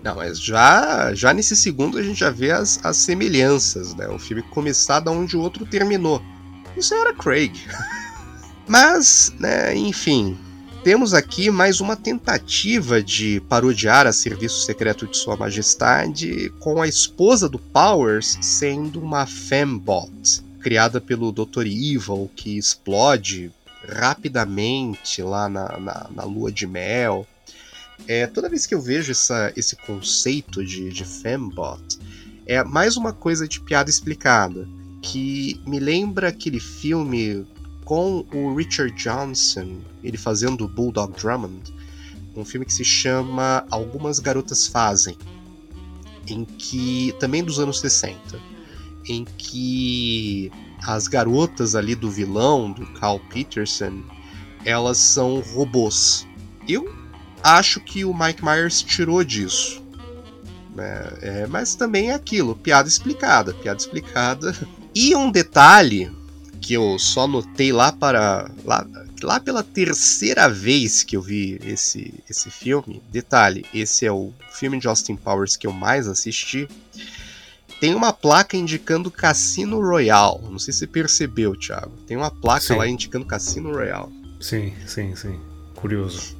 [0.02, 4.08] Não, mas já, já nesse segundo a gente já vê as, as semelhanças, né?
[4.08, 6.22] O filme começar da onde o outro terminou.
[6.76, 7.52] Isso era Craig.
[8.66, 10.38] mas, né, enfim,
[10.82, 16.88] temos aqui mais uma tentativa de parodiar a Serviço Secreto de Sua Majestade com a
[16.88, 21.66] esposa do Powers sendo uma fembot, criada pelo Dr.
[21.66, 23.52] Evil, que explode
[23.86, 27.26] rapidamente lá na, na, na lua de mel.
[28.06, 31.98] É, toda vez que eu vejo essa, esse conceito de, de fembot,
[32.46, 34.68] é mais uma coisa de piada explicada,
[35.00, 37.46] que me lembra aquele filme
[37.84, 41.72] com o Richard Johnson, ele fazendo o Bulldog Drummond,
[42.36, 45.16] um filme que se chama Algumas Garotas Fazem,
[46.26, 48.40] em que também dos anos 60,
[49.08, 50.50] em que
[50.82, 54.02] as garotas ali do vilão, do Carl Peterson,
[54.64, 56.26] elas são robôs.
[56.68, 56.99] Eu
[57.42, 59.82] acho que o Mike Myers tirou disso.
[60.74, 61.12] né?
[61.20, 64.54] É, mas também é aquilo, piada explicada, piada explicada.
[64.94, 66.10] E um detalhe
[66.60, 68.86] que eu só notei lá para lá,
[69.22, 73.02] lá pela terceira vez que eu vi esse esse filme.
[73.10, 76.68] Detalhe, esse é o filme de Austin Powers que eu mais assisti.
[77.80, 80.42] Tem uma placa indicando Cassino Royale.
[80.50, 81.92] Não sei se você percebeu, Thiago.
[82.06, 82.76] Tem uma placa Sim.
[82.76, 84.12] lá indicando Cassino Royale.
[84.38, 85.40] Sim, sim, sim.
[85.74, 86.36] Curioso.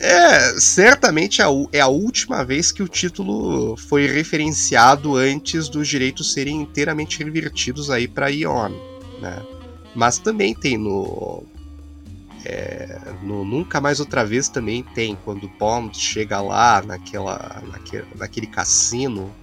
[0.00, 6.32] É, certamente é é a última vez que o título foi referenciado antes dos direitos
[6.32, 8.70] serem inteiramente revertidos aí para Ion,
[9.20, 9.42] né?
[9.96, 11.42] Mas também tem no,
[12.44, 18.46] é, no Nunca Mais Outra Vez também tem quando Bond chega lá naquela, naquele, naquele
[18.46, 19.34] cassino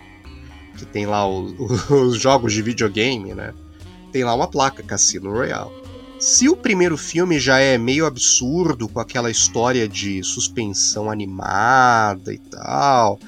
[0.77, 1.53] que tem lá o-
[1.91, 3.53] os jogos de videogame, né?
[4.11, 5.71] Tem lá uma placa Cassino Royale.
[6.19, 12.37] Se o primeiro filme já é meio absurdo com aquela história de suspensão animada e
[12.37, 13.19] tal,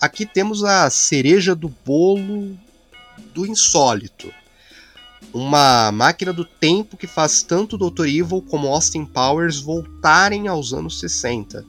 [0.00, 2.56] aqui temos a cereja do bolo
[3.34, 4.32] do insólito.
[5.32, 8.06] Uma máquina do tempo que faz tanto Dr.
[8.06, 11.64] Evil como Austin Powers voltarem aos anos 60.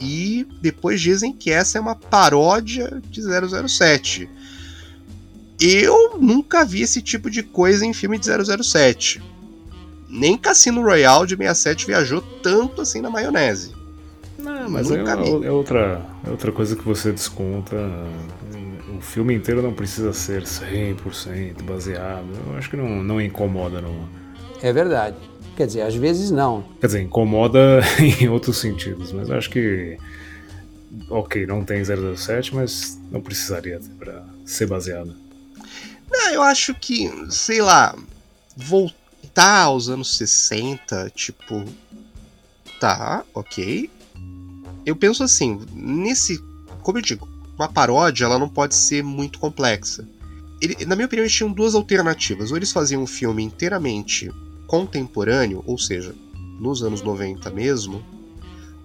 [0.00, 4.30] E depois dizem que essa é uma paródia de 007.
[5.60, 9.25] Eu nunca vi esse tipo de coisa em filme de 007
[10.08, 13.74] nem Cassino Royale de 67 viajou tanto assim na maionese.
[14.38, 14.96] Não, mas é,
[15.44, 17.76] é outra, é outra coisa que você desconta.
[18.96, 22.28] O filme inteiro não precisa ser 100% baseado.
[22.46, 23.80] Eu acho que não, não incomoda.
[23.80, 24.08] Não.
[24.62, 25.16] É verdade.
[25.56, 26.64] Quer dizer, às vezes não.
[26.80, 27.80] Quer dizer, incomoda
[28.20, 29.98] em outros sentidos, mas eu acho que.
[31.10, 35.14] Ok, não tem 007, mas não precisaria ter pra ser baseado.
[36.10, 37.94] Não, eu acho que, sei lá,
[38.56, 39.05] voltar
[39.44, 41.64] aos anos 60, tipo.
[42.80, 43.90] Tá, ok.
[44.84, 46.38] Eu penso assim, nesse.
[46.82, 50.06] Como eu digo, uma paródia ela não pode ser muito complexa.
[50.60, 52.50] Ele- na minha opinião, eles tinham duas alternativas.
[52.50, 54.30] Ou eles faziam um filme inteiramente
[54.66, 56.14] contemporâneo, ou seja,
[56.60, 58.04] nos anos 90 mesmo,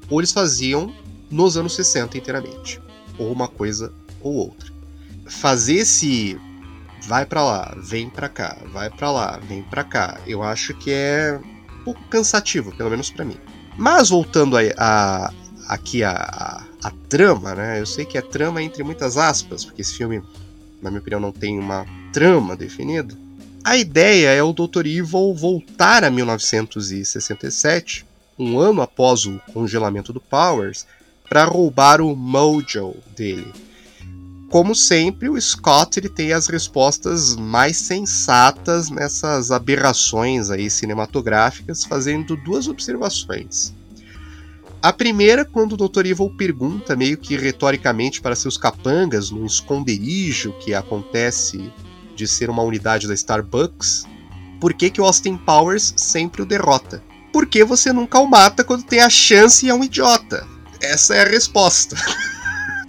[0.10, 0.94] ou eles faziam
[1.30, 2.82] nos anos 60 inteiramente.
[3.18, 4.72] Ou uma coisa ou outra.
[5.26, 6.38] Fazer esse
[7.08, 10.92] vai pra lá, vem pra cá, vai pra lá, vem pra cá, eu acho que
[10.92, 11.40] é
[11.80, 13.38] um pouco cansativo, pelo menos pra mim.
[13.78, 15.34] Mas voltando a, a-
[15.68, 17.80] aqui a, a, a trama, né?
[17.80, 20.22] Eu sei que é trama entre muitas aspas, porque esse filme,
[20.82, 23.16] na minha opinião, não tem uma trama definida.
[23.64, 24.86] A ideia é o Dr.
[24.86, 28.06] Evil voltar a 1967,
[28.38, 30.86] um ano após o congelamento do Powers,
[31.30, 33.52] para roubar o mojo dele.
[34.52, 42.36] Como sempre, o Scott ele tem as respostas mais sensatas nessas aberrações aí cinematográficas, fazendo
[42.36, 43.74] duas observações.
[44.84, 46.08] A primeira, quando o Dr.
[46.08, 51.72] Evil pergunta, meio que retoricamente para seus capangas, num esconderijo que acontece
[52.14, 54.04] de ser uma unidade da Starbucks,
[54.60, 57.02] por que, que o Austin Powers sempre o derrota?
[57.32, 60.46] Porque você nunca o mata quando tem a chance e é um idiota.
[60.82, 61.96] Essa é a resposta.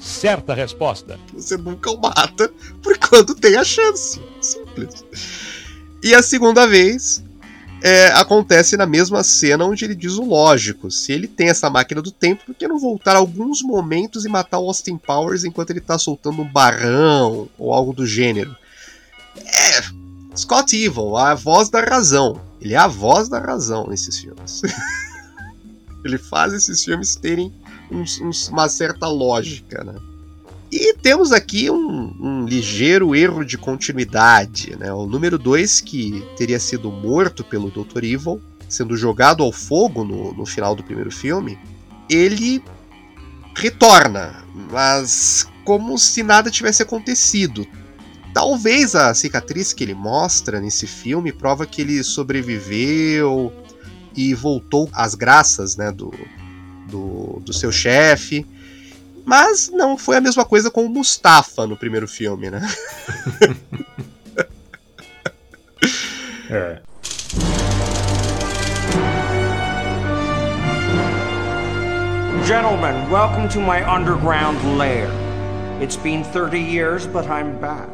[0.02, 1.18] Certa resposta.
[1.32, 4.20] Você nunca o mata por quando tem a chance.
[4.40, 5.04] Simples.
[6.02, 7.22] E a segunda vez
[7.80, 10.90] é, acontece na mesma cena onde ele diz o lógico.
[10.90, 14.58] Se ele tem essa máquina do tempo, por que não voltar alguns momentos e matar
[14.58, 18.56] o Austin Powers enquanto ele tá soltando um barrão ou algo do gênero?
[19.36, 20.02] É.
[20.36, 22.40] Scott Evil, a voz da razão.
[22.60, 24.62] Ele é a voz da razão nesses filmes.
[26.04, 27.52] ele faz esses filmes terem
[27.92, 29.94] uns- uns- uma certa lógica, né?
[30.70, 34.92] E temos aqui um, um ligeiro erro de continuidade, né?
[34.92, 38.02] O número 2, que teria sido morto pelo Dr.
[38.04, 41.58] Evil, sendo jogado ao fogo no, no final do primeiro filme,
[42.08, 42.62] ele
[43.54, 47.66] retorna, mas como se nada tivesse acontecido.
[48.32, 53.52] Talvez a cicatriz que ele mostra nesse filme prova que ele sobreviveu
[54.16, 56.10] e voltou às graças né, do,
[56.92, 58.46] do, do seu chefe.
[59.24, 62.60] Mas não foi a mesma coisa com o Mustafa no primeiro filme, né?
[66.50, 66.82] É.
[72.44, 75.08] Gentlemen, welcome to my underground lair.
[75.80, 77.88] It's been 30 years, but I'm back.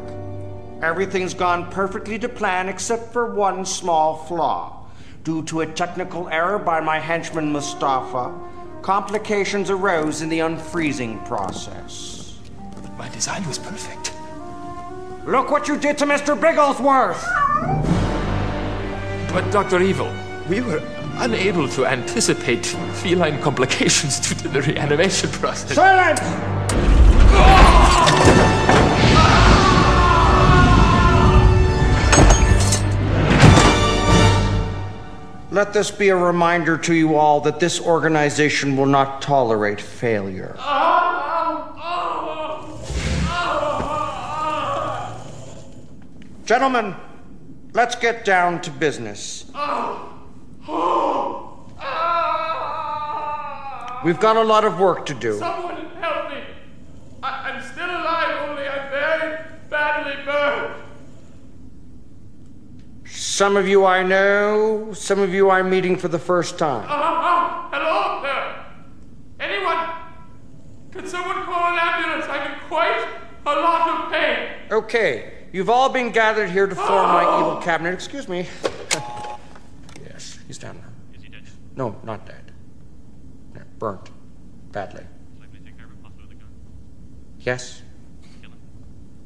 [0.81, 4.85] Everything's gone perfectly to plan except for one small flaw.
[5.23, 8.33] Due to a technical error by my henchman Mustafa,
[8.81, 12.37] complications arose in the unfreezing process.
[12.81, 14.13] But My design was perfect.
[15.25, 16.39] Look what you did to Mr.
[16.39, 17.23] Bigglesworth!
[19.31, 19.81] But Dr.
[19.81, 20.11] Evil,
[20.49, 20.81] we were
[21.17, 25.75] unable to anticipate feline complications due to the reanimation process.
[25.75, 26.19] Silence!
[35.51, 40.55] Let this be a reminder to you all that this organization will not tolerate failure.
[46.45, 46.95] Gentlemen,
[47.73, 49.45] let's get down to business.
[54.03, 55.37] We've got a lot of work to do.
[55.39, 56.41] Someone help me!
[57.21, 59.39] I- I'm still alive, only I'm very
[59.69, 60.78] badly burned.
[63.29, 66.87] Some of you I know, some of you I'm meeting for the first time.
[66.89, 68.65] Ah, ah, hello there!
[69.39, 69.87] Anyone?
[70.91, 72.25] Can someone call an ambulance?
[72.27, 73.07] I'm in quite
[73.45, 74.49] a lot of pain.
[74.71, 77.93] Okay, you've all been gathered here to form my evil cabinet.
[77.93, 78.47] Excuse me.
[80.03, 81.15] yes, he's down now.
[81.15, 81.43] Is he dead?
[81.75, 82.51] No, not dead.
[83.53, 84.09] No, burnt.
[84.71, 85.03] Badly.
[87.41, 87.83] Yes?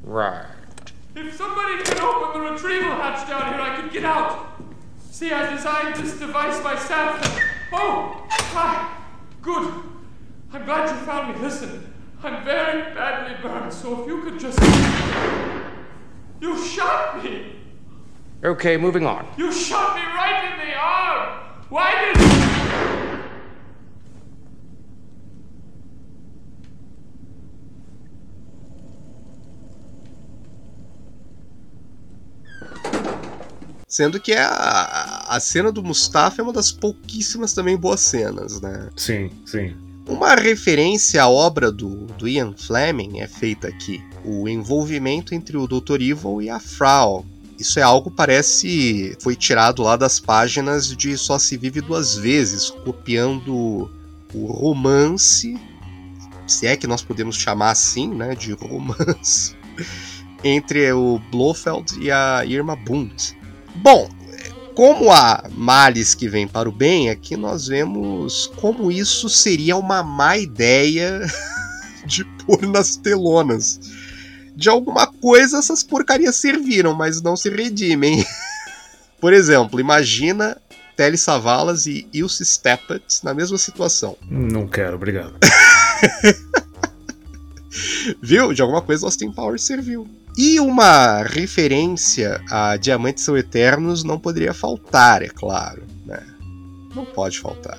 [0.04, 0.53] Right.
[1.16, 4.60] If somebody can open the retrieval hatch down here, I could get out.
[5.12, 7.40] See, I designed this device myself.
[7.72, 8.98] Oh, hi.
[9.44, 9.72] Good.
[10.52, 11.42] I'm glad you found me.
[11.42, 11.94] Listen,
[12.24, 14.60] I'm very badly burned, so if you could just.
[16.42, 17.58] You shot me!
[18.44, 19.28] Okay, moving on.
[19.38, 21.40] You shot me right in the arm!
[21.70, 22.53] Why did.
[33.94, 38.90] Sendo que a, a cena do Mustafa é uma das pouquíssimas também boas cenas, né?
[38.96, 39.76] Sim, sim.
[40.08, 44.04] Uma referência à obra do, do Ian Fleming é feita aqui.
[44.26, 46.02] O envolvimento entre o Dr.
[46.02, 47.24] Evil e a Frau.
[47.60, 52.72] Isso é algo parece foi tirado lá das páginas de Só se vive duas vezes,
[52.72, 53.92] copiando
[54.34, 55.56] o romance,
[56.48, 59.56] se é que nós podemos chamar assim, né, de romance,
[60.44, 63.43] entre o Blofeld e a Irma Bunt.
[63.76, 64.10] Bom,
[64.76, 70.02] como há males que vêm para o bem, aqui nós vemos como isso seria uma
[70.02, 71.22] má ideia
[72.06, 73.80] de pôr nas telonas.
[74.56, 78.26] De alguma coisa essas porcarias serviram, mas não se redimem.
[79.20, 80.58] Por exemplo, imagina
[80.96, 84.18] Telly Savalas e Ilse Steppert na mesma situação.
[84.30, 85.34] Não quero, obrigado.
[88.22, 88.54] Viu?
[88.54, 90.08] De alguma coisa Austin Powers serviu.
[90.36, 95.84] E uma referência a Diamantes São Eternos não poderia faltar, é claro.
[96.06, 96.26] Né?
[96.96, 97.78] Não pode faltar.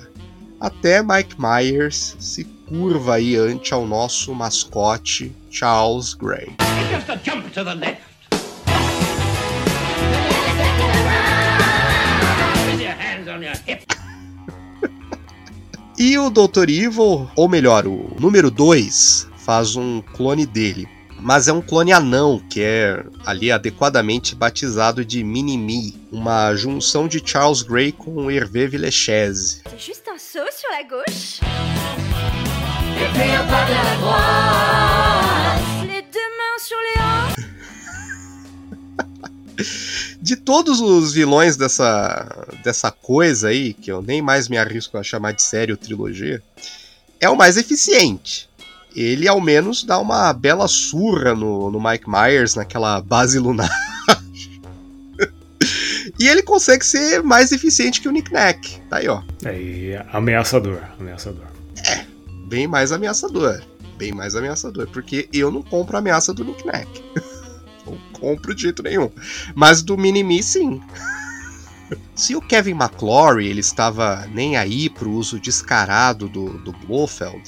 [0.59, 6.55] Até Mike Myers se curva aí ante ao nosso mascote Charles Gray.
[15.97, 16.69] E o Dr.
[16.69, 20.94] Evil, ou melhor, o número 2, faz um clone dele.
[21.19, 27.21] Mas é um clone anão, que é ali adequadamente batizado de Mini-Me, uma junção de
[27.25, 29.61] Charles Gray com Hervé Villechaize.
[29.69, 31.39] C'est juste un saut sur la gauche.
[32.97, 35.61] Et puis un pas de la droite.
[35.87, 37.45] Les deux mains sur les hanches.
[40.21, 45.03] De todos os vilões dessa, dessa coisa aí, que eu nem mais me arrisco a
[45.03, 46.43] chamar de sério trilogia,
[47.19, 48.49] é o mais eficiente.
[48.95, 53.69] Ele ao menos dá uma bela surra no, no Mike Myers naquela base lunar.
[56.17, 58.79] e ele consegue ser mais eficiente que o Nick Nack.
[58.89, 59.21] Tá aí, ó.
[59.43, 61.45] É, ameaçador, ameaçador.
[62.47, 63.61] Bem mais ameaçador.
[63.97, 64.87] Bem mais ameaçador.
[64.87, 67.03] Porque eu não compro a ameaça do Nick Nack.
[67.85, 69.11] não compro de jeito nenhum.
[69.53, 70.81] Mas do Minimi, sim.
[72.15, 77.43] Se o Kevin McClory ele estava nem aí pro uso descarado do, do Blofeld,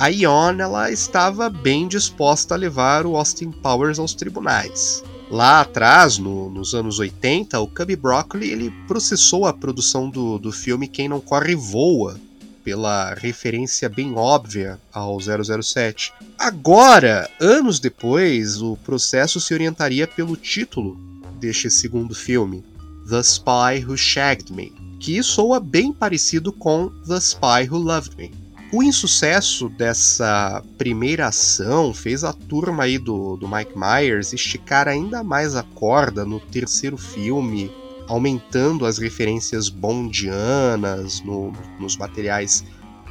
[0.00, 5.04] a Ion ela estava bem disposta a levar o Austin Powers aos tribunais.
[5.30, 10.50] Lá atrás, no- nos anos 80, o Cubby Broccoli ele processou a produção do, do
[10.50, 12.18] filme Quem Não Corre Voa,
[12.64, 16.12] pela referência bem óbvia ao 007.
[16.38, 20.98] Agora, anos depois, o processo se orientaria pelo título
[21.38, 22.64] deste segundo filme,
[23.08, 28.39] The Spy Who Shagged Me, que soa bem parecido com The Spy Who Loved Me.
[28.72, 35.24] O insucesso dessa primeira ação fez a turma aí do, do Mike Myers esticar ainda
[35.24, 37.72] mais a corda no terceiro filme,
[38.06, 42.64] aumentando as referências bondianas no- nos materiais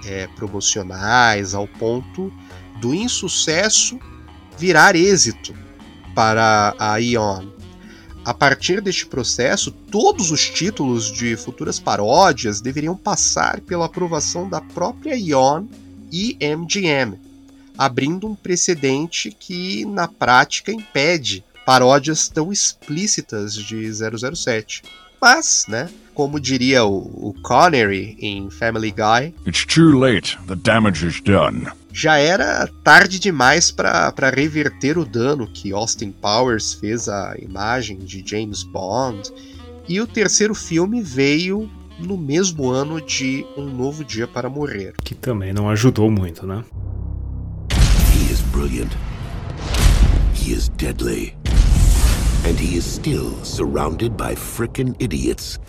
[0.06, 2.31] é, promocionais, ao ponto
[2.80, 3.99] do insucesso
[4.57, 5.53] virar êxito
[6.15, 7.48] para a Ion.
[8.30, 14.61] A partir deste processo, todos os títulos de futuras paródias deveriam passar pela aprovação da
[14.61, 15.65] própria Ion
[16.11, 17.18] e MGM,
[17.76, 24.84] abrindo um precedente que, na prática, impede paródias tão explícitas de 007.
[25.19, 30.38] Mas, né, como diria o, Connery em Family Guy, It's too late.
[30.45, 31.65] The damage is done.
[31.91, 38.24] Já era tarde demais para reverter o dano que Austin Powers fez à imagem de
[38.26, 39.32] James Bond.
[39.88, 44.94] E o terceiro filme veio no mesmo ano de Um Novo Dia para Morrer.
[45.03, 46.64] Que também não ajudou muito, né?
[48.14, 48.91] He is brilliant.
[50.36, 51.36] He is deadly.
[52.45, 55.60] And he is still surrounded by frickin' idiots.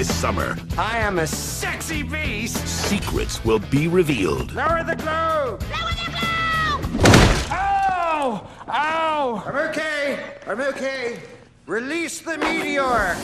[0.00, 2.56] This summer, I am a sexy beast.
[2.66, 4.50] secrets will be revealed.
[4.52, 5.62] Lower the globe.
[5.68, 7.04] Lower the globe.
[7.50, 8.48] Ow!
[8.66, 9.42] Ow!
[9.44, 10.38] I'm okay.
[10.46, 11.20] I'm okay.
[11.70, 13.14] Release the meteor.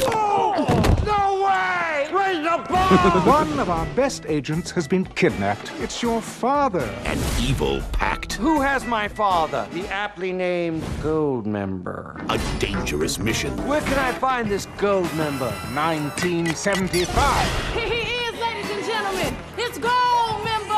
[0.00, 0.64] Whoa!
[1.04, 2.08] No way!
[2.10, 3.26] Raise the bomb!
[3.26, 5.70] One of our best agents has been kidnapped.
[5.78, 6.88] It's your father.
[7.04, 8.32] An evil pact.
[8.32, 9.68] Who has my father?
[9.72, 12.18] The aptly named Gold Member.
[12.30, 13.54] A dangerous mission.
[13.66, 15.50] Where can I find this Gold Member?
[15.74, 17.74] 1975.
[17.74, 19.36] Here he is, ladies and gentlemen.
[19.58, 20.72] It's Gold Member.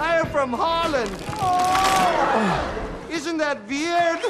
[0.00, 1.12] I am from Holland.
[1.38, 2.95] Oh.
[3.16, 4.20] Isn't that weird?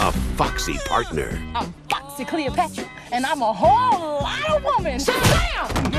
[0.00, 1.38] A foxy partner.
[1.54, 4.98] I'm Foxy Cleopatra, and I'm a whole lot of woman.
[4.98, 5.92] Shazam!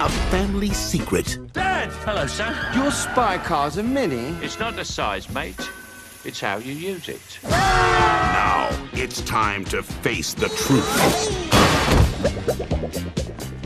[0.00, 1.38] A family secret.
[1.52, 1.90] Dad!
[2.04, 2.52] Hello, son.
[2.74, 4.34] Your spy car's a mini.
[4.44, 5.70] It's not the size, mate.
[6.24, 7.38] It's how you use it.
[7.44, 10.90] Now, it's time to face the truth.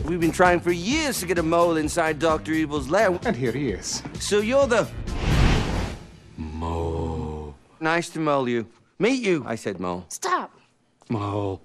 [0.05, 2.51] We've been trying for years to get a mole inside Dr.
[2.53, 3.19] Evil's lair.
[3.25, 4.03] And here he is.
[4.19, 4.87] So you're the.
[7.87, 7.95] Mole.
[7.95, 8.65] Nice to mole you.
[8.99, 9.43] Meet you.
[9.47, 10.03] I said mole.
[10.09, 10.51] Stop.
[11.09, 11.61] Mole.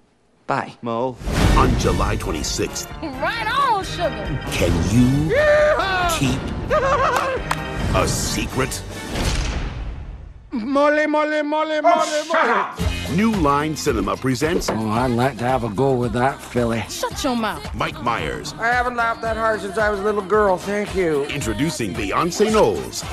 [0.47, 1.17] Bye, mole.
[1.57, 2.87] On July 26th,
[3.21, 4.39] Right on, sugar.
[4.51, 5.31] can you
[6.17, 6.39] keep
[7.95, 8.81] a secret?
[10.51, 13.17] Mole, mole, mole, oh, mole, mole.
[13.17, 16.83] New Line Cinema presents Oh, I'd like to have a go with that, Philly.
[16.89, 17.63] Shut your mouth.
[17.75, 20.57] Mike Myers I haven't laughed that hard since I was a little girl.
[20.57, 21.25] Thank you.
[21.25, 23.03] introducing Beyonce Knowles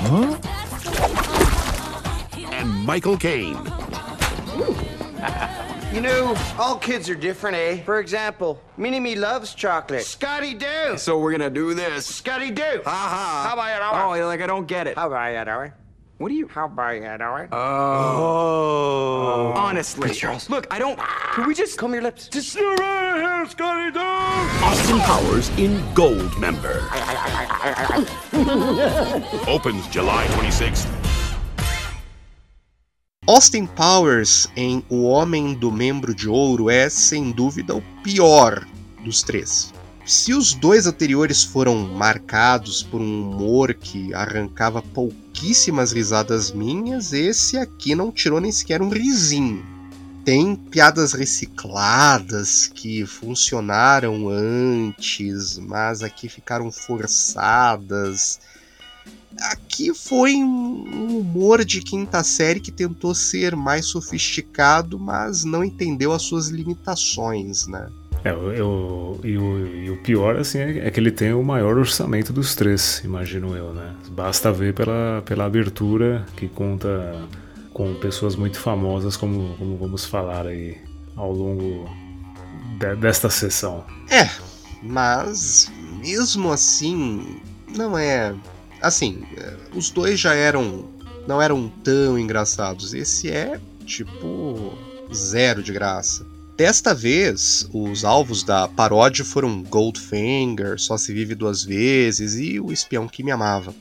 [2.61, 3.57] and Michael Caine.
[5.91, 7.81] You know, all kids are different, eh?
[7.83, 10.05] For example, Minnie Me loves chocolate.
[10.05, 10.97] Scotty Doo.
[10.97, 12.05] So we're gonna do this.
[12.05, 12.81] Scotty Doo.
[12.85, 13.43] Ha ha.
[13.45, 14.97] How about you, Oh, you're like I don't get it.
[14.97, 15.71] How about you, Dowie?
[16.17, 16.47] What do you?
[16.47, 17.49] How about you, Dowie?
[17.51, 19.51] Oh.
[19.53, 20.13] Honestly.
[20.13, 20.49] Charles.
[20.49, 20.97] Look, I don't.
[20.97, 22.29] Can we just Comb your lips.
[22.29, 23.99] Just sit right here, Scotty Doo.
[23.99, 26.87] Austin Powers in Gold Member.
[29.45, 31.00] Opens July 26th.
[33.33, 38.67] Austin Powers em O Homem do Membro de Ouro é, sem dúvida, o pior
[39.05, 39.73] dos três.
[40.05, 47.57] Se os dois anteriores foram marcados por um humor que arrancava pouquíssimas risadas minhas, esse
[47.57, 49.65] aqui não tirou nem sequer um risinho.
[50.25, 58.41] Tem piadas recicladas que funcionaram antes, mas aqui ficaram forçadas.
[59.39, 66.11] Aqui foi um humor de quinta série que tentou ser mais sofisticado, mas não entendeu
[66.11, 67.87] as suas limitações, né?
[68.23, 71.75] É, eu, e, o, e o pior, assim, é, é que ele tem o maior
[71.77, 73.95] orçamento dos três, imagino eu, né?
[74.11, 77.27] Basta ver pela, pela abertura que conta
[77.73, 80.77] com pessoas muito famosas, como, como vamos falar aí
[81.15, 81.89] ao longo
[82.77, 83.83] de- desta sessão.
[84.09, 84.29] É,
[84.83, 87.39] mas mesmo assim,
[87.75, 88.35] não é.
[88.81, 90.89] Assim, é, os dois já eram.
[91.27, 92.93] não eram tão engraçados.
[92.93, 94.77] Esse é, tipo,
[95.13, 96.25] zero de graça.
[96.57, 102.71] Desta vez, os alvos da paródia foram Goldfinger, Só Se Vive Duas Vezes e O
[102.71, 103.73] Espião Que Me Amava.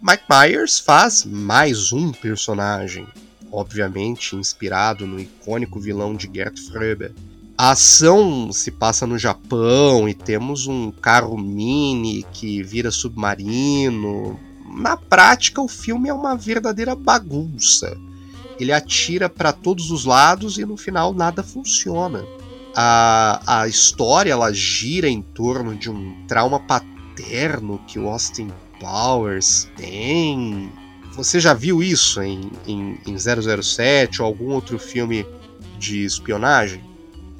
[0.00, 3.06] Mike Myers faz mais um personagem,
[3.52, 7.12] obviamente inspirado no icônico vilão de Gert Fröbe.
[7.60, 14.40] A ação se passa no Japão e temos um carro mini que vira submarino.
[14.66, 17.98] Na prática, o filme é uma verdadeira bagunça.
[18.58, 22.24] Ele atira para todos os lados e no final nada funciona.
[22.74, 28.50] A, a história ela gira em torno de um trauma paterno que o Austin
[28.80, 30.72] Powers tem.
[31.12, 35.26] Você já viu isso em, em, em 007 ou algum outro filme
[35.78, 36.88] de espionagem?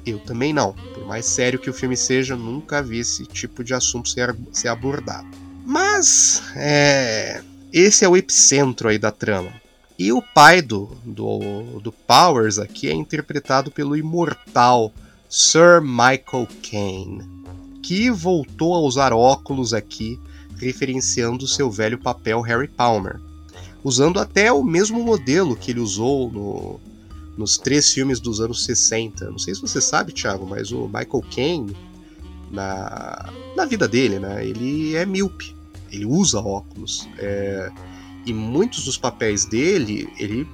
[0.05, 0.73] Eu também não.
[0.73, 4.67] Por mais sério que o filme seja, nunca vi esse tipo de assunto ser, ser
[4.67, 5.27] abordado.
[5.65, 7.41] Mas, é.
[7.71, 9.51] esse é o epicentro aí da trama.
[9.97, 14.91] E o pai do, do, do Powers aqui é interpretado pelo imortal
[15.29, 17.23] Sir Michael Caine,
[17.83, 20.19] que voltou a usar óculos aqui,
[20.57, 23.19] referenciando seu velho papel Harry Palmer,
[23.83, 26.79] usando até o mesmo modelo que ele usou no,
[27.41, 29.31] nos três filmes dos anos 60.
[29.31, 31.75] Não sei se você sabe, Thiago, mas o Michael Caine,
[32.51, 35.55] na, na vida dele, né, ele é míope,
[35.91, 37.09] ele usa óculos.
[37.17, 37.71] É,
[38.25, 40.47] e muitos dos papéis dele ele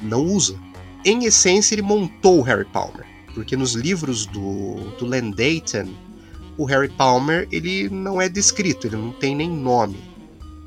[0.00, 0.58] não usa.
[1.04, 3.04] Em essência, ele montou o Harry Palmer,
[3.34, 5.92] porque nos livros do, do Len Dayton,
[6.56, 9.98] o Harry Palmer ele não é descrito, ele não tem nem nome.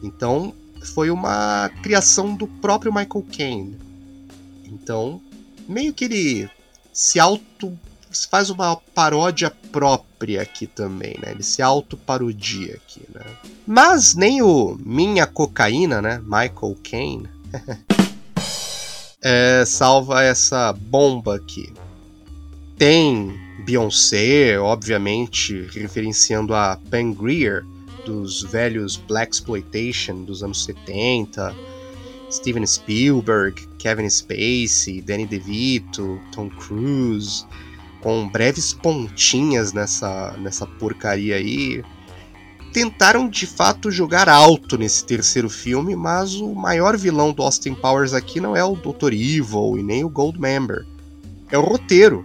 [0.03, 0.53] Então,
[0.93, 3.77] foi uma criação do próprio Michael Caine.
[4.65, 5.21] Então,
[5.67, 6.49] meio que ele
[6.93, 7.77] se auto
[8.29, 11.31] faz uma paródia própria aqui também, né?
[11.31, 13.21] Ele se auto-parodia aqui, né?
[13.67, 16.21] Mas nem o Minha Cocaína, né?
[16.23, 17.29] Michael Caine,
[19.21, 21.73] é, salva essa bomba aqui.
[22.77, 23.33] Tem
[23.65, 27.65] Beyoncé, obviamente, referenciando a Pam Grier,
[28.05, 31.55] dos velhos Black Exploitation dos anos 70,
[32.35, 37.45] Steven Spielberg, Kevin Spacey, Danny DeVito, Tom Cruise,
[38.01, 41.83] com breves pontinhas nessa, nessa porcaria aí.
[42.73, 48.13] Tentaram de fato jogar alto nesse terceiro filme, mas o maior vilão do Austin Powers
[48.13, 49.13] aqui não é o Dr.
[49.13, 50.85] Evil e nem o Goldmember.
[51.49, 52.23] É o roteiro.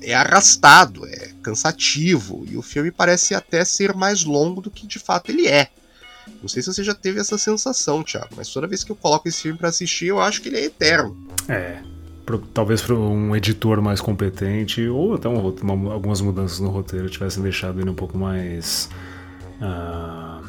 [0.00, 5.00] É arrastado, é cansativo, e o filme parece até ser mais longo do que de
[5.00, 5.68] fato ele é.
[6.40, 9.28] Não sei se você já teve essa sensação, Thiago, mas toda vez que eu coloco
[9.28, 11.16] esse filme para assistir, eu acho que ele é eterno.
[11.48, 11.80] É,
[12.26, 17.08] pro, talvez para um editor mais competente ou até um, uma, algumas mudanças no roteiro
[17.08, 18.90] tivessem deixado ele um pouco mais
[19.60, 20.44] uh,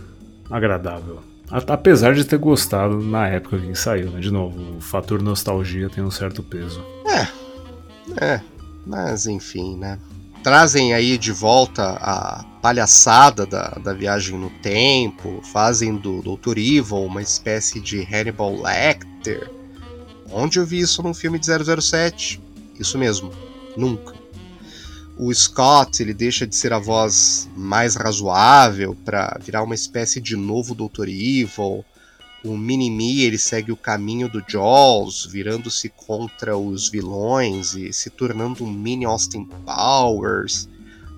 [0.49, 1.19] agradável.
[1.49, 4.19] Apesar de ter gostado na época que saiu, né?
[4.19, 6.83] De novo, o fator nostalgia tem um certo peso.
[7.05, 8.41] É, é,
[8.85, 9.97] mas enfim, né?
[10.47, 16.57] Trazem aí de volta a palhaçada da, da viagem no tempo, fazem do Dr.
[16.57, 19.51] Evil uma espécie de Hannibal Lecter
[20.31, 22.41] Onde eu vi isso num filme de 007?
[22.79, 23.29] Isso mesmo,
[23.75, 24.15] nunca.
[25.17, 30.37] O Scott ele deixa de ser a voz mais razoável para virar uma espécie de
[30.37, 31.09] novo Dr.
[31.09, 31.83] Evil.
[32.47, 38.63] O Minimi ele segue o caminho do Jaws, virando-se contra os vilões e se tornando
[38.63, 40.69] um mini Austin Powers.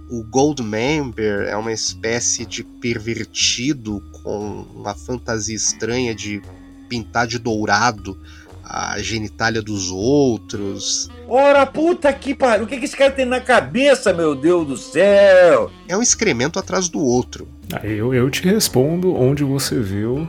[0.09, 6.41] O Goldmember é uma espécie de pervertido com uma fantasia estranha de
[6.87, 8.19] pintar de dourado
[8.63, 11.09] a genitália dos outros.
[11.27, 14.77] Ora, puta que pariu, o que, que esse cara tem na cabeça, meu Deus do
[14.77, 15.71] céu?
[15.87, 17.47] É um excremento atrás do outro.
[17.71, 20.27] Ah, eu, eu te respondo onde você viu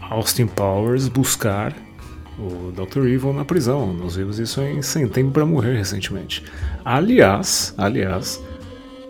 [0.00, 1.74] Austin Powers buscar
[2.38, 3.06] o Dr.
[3.06, 3.92] Evil na prisão.
[3.92, 6.44] Nós vimos isso em Sem Tempo para Morrer recentemente.
[6.84, 8.42] Aliás, aliás,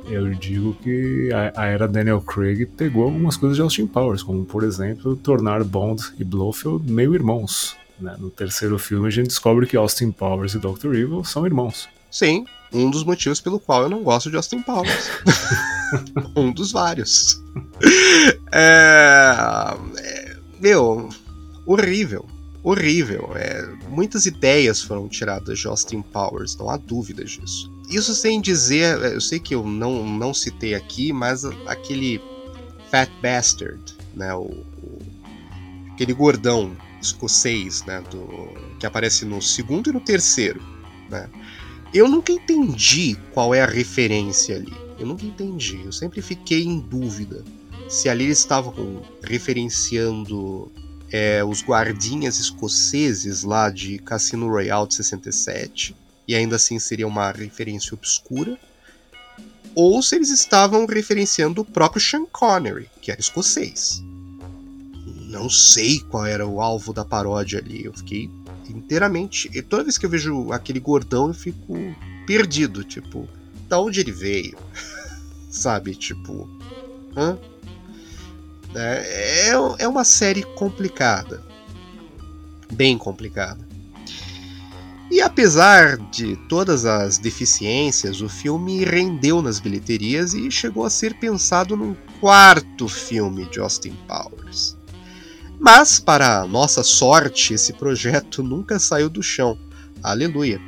[0.09, 4.44] eu digo que a, a, era Daniel Craig pegou algumas coisas de Austin Powers, como
[4.44, 7.77] por exemplo tornar Bond e Blofeld meio irmãos.
[8.01, 8.15] Né?
[8.19, 10.94] No terceiro filme a gente descobre que Austin Powers e Dr.
[10.94, 11.89] Evil são irmãos.
[12.11, 12.47] Sim,
[12.77, 15.11] um dos motivos pelo qual eu não gosto de Austin Powers.
[16.36, 17.43] um dos vários.
[18.53, 19.35] É,
[19.98, 21.09] é, meu,
[21.65, 22.27] horrível.
[22.62, 23.31] Horrível.
[23.36, 27.73] É, muitas ideias foram tiradas de Austin Powers, não há dúvidas disso.
[27.89, 32.20] Isso sem dizer, eu sei que eu não, não citei aqui, mas aquele
[32.90, 34.98] Fat Bastard, né, o, o
[35.93, 38.48] aquele gordão escocês, né, do,
[38.78, 40.61] que aparece no segundo e no terceiro,
[41.09, 41.31] né,
[41.92, 44.72] eu nunca entendi qual é a referência ali.
[44.98, 45.80] Eu nunca entendi.
[45.84, 47.44] Eu sempre fiquei em dúvida
[47.88, 50.70] se ali eles estavam referenciando
[51.10, 55.94] é, os guardinhas escoceses lá de Cassino Royale de 67
[56.26, 58.58] e ainda assim seria uma referência obscura,
[59.74, 64.02] ou se eles estavam referenciando o próprio Sean Connery, que era escocês.
[65.28, 68.30] Não sei qual era o alvo da paródia ali, eu fiquei
[68.70, 69.51] inteiramente.
[69.52, 71.74] E toda vez que eu vejo aquele gordão, eu fico
[72.26, 73.28] perdido, tipo,
[73.68, 74.56] da onde ele veio?
[75.51, 76.48] Sabe, tipo,
[77.16, 77.38] hã?
[78.74, 81.43] É, é, é uma série complicada.
[82.72, 83.66] Bem complicada.
[85.10, 91.14] E apesar de todas as deficiências, o filme rendeu nas bilheterias e chegou a ser
[91.18, 94.76] pensado num quarto filme de Austin Powers.
[95.58, 99.58] Mas, para nossa sorte, esse projeto nunca saiu do chão.
[100.02, 100.60] Aleluia.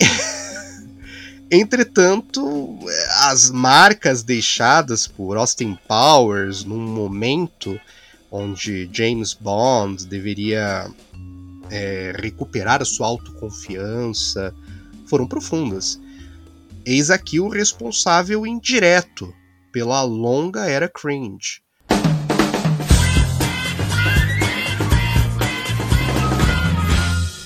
[1.50, 2.78] Entretanto,
[3.28, 7.80] as marcas deixadas por Austin Powers num momento
[8.30, 10.90] onde James Bond deveria
[11.70, 14.54] é, recuperar a sua autoconfiança,
[15.06, 15.98] foram profundas.
[16.84, 19.32] Eis aqui o responsável indireto
[19.72, 21.62] pela longa era cringe.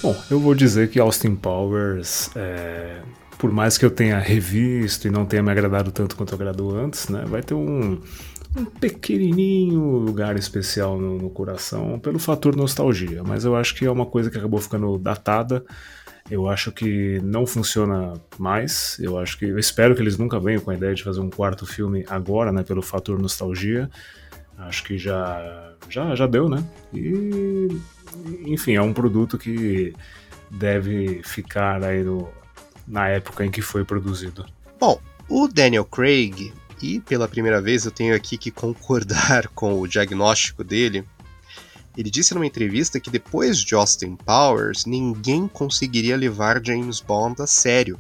[0.03, 3.03] Bom, eu vou dizer que Austin Powers, é,
[3.39, 7.09] por mais que eu tenha revisto e não tenha me agradado tanto quanto agradou antes,
[7.09, 8.01] né, vai ter um,
[8.57, 13.23] um pequenininho lugar especial no, no, coração pelo fator nostalgia.
[13.23, 15.65] Mas eu acho que é uma coisa que acabou ficando datada.
[16.29, 18.99] Eu acho que não funciona mais.
[18.99, 21.31] Eu acho que eu espero que eles nunca venham com a ideia de fazer um
[21.31, 23.89] quarto filme agora, né, pelo fator nostalgia.
[24.67, 26.65] Acho que já já já deu, né?
[26.93, 27.69] E
[28.47, 29.95] enfim, é um produto que
[30.51, 32.29] deve ficar aí no,
[32.87, 34.45] na época em que foi produzido.
[34.79, 36.53] Bom, o Daniel Craig,
[36.83, 41.05] e pela primeira vez eu tenho aqui que concordar com o diagnóstico dele,
[41.97, 47.47] ele disse numa entrevista que depois de Austin Powers, ninguém conseguiria levar James Bond a
[47.47, 47.99] sério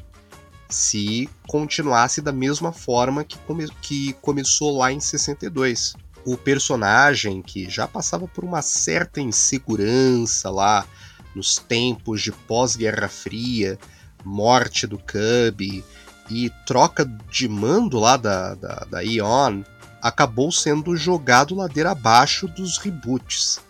[0.68, 5.94] se continuasse da mesma forma que, come que começou lá em 62
[6.24, 10.86] o personagem que já passava por uma certa insegurança lá
[11.34, 13.78] nos tempos de pós-Guerra Fria,
[14.24, 15.84] morte do Cub
[16.30, 19.62] e troca de mando lá da, da, da Eon,
[20.00, 23.60] acabou sendo jogado ladeira abaixo dos reboots.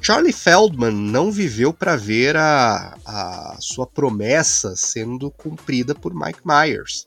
[0.00, 7.04] Charlie Feldman não viveu para ver a, a sua promessa sendo cumprida por Mike Myers.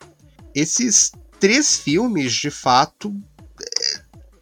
[0.54, 3.16] Esses três filmes, de fato,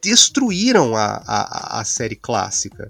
[0.02, 2.90] destruíram a, a, a série clássica.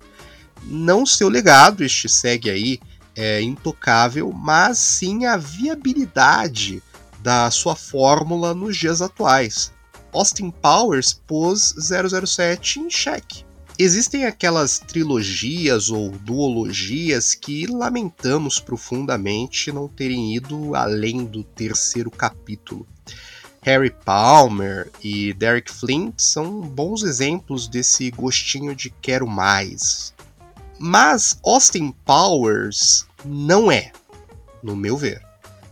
[0.64, 2.80] Não seu legado, este segue aí,
[3.16, 6.82] é intocável, mas sim a viabilidade
[7.22, 9.72] da sua fórmula nos dias atuais.
[10.14, 13.46] Austin Powers pôs 007 em xeque.
[13.78, 22.86] Existem aquelas trilogias ou duologias que lamentamos profundamente não terem ido além do terceiro capítulo.
[23.62, 30.14] Harry Palmer e Derek Flint são bons exemplos desse gostinho de quero mais.
[30.78, 33.92] Mas Austin Powers não é,
[34.64, 35.22] no meu ver.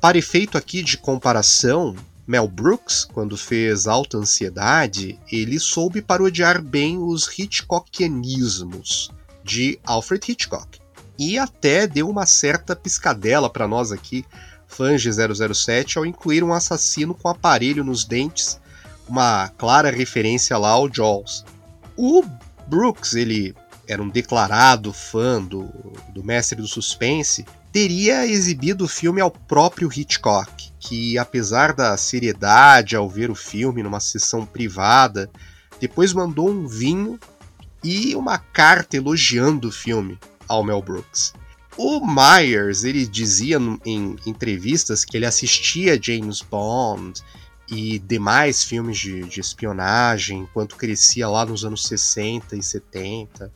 [0.02, 1.96] Para efeito aqui de comparação,
[2.28, 9.10] Mel Brooks, quando fez Alta Ansiedade, ele soube parodiar bem os Hitchcockianismos
[9.44, 10.80] de Alfred Hitchcock.
[11.18, 14.26] E até deu uma certa piscadela para nós aqui
[15.00, 18.60] de 007 ao incluir um assassino com aparelho nos dentes,
[19.08, 21.44] uma clara referência lá ao Jaws.
[21.96, 22.24] O
[22.68, 23.56] Brooks, ele
[23.88, 25.70] era um declarado fã do,
[26.14, 32.96] do mestre do suspense, teria exibido o filme ao próprio Hitchcock, que apesar da seriedade
[32.96, 35.30] ao ver o filme numa sessão privada,
[35.80, 37.20] depois mandou um vinho
[37.84, 41.34] e uma carta elogiando o filme ao Mel Brooks.
[41.78, 47.22] O Myers, ele dizia em entrevistas que ele assistia James Bond
[47.70, 53.52] e demais filmes de, de espionagem enquanto crescia lá nos anos 60 e 70.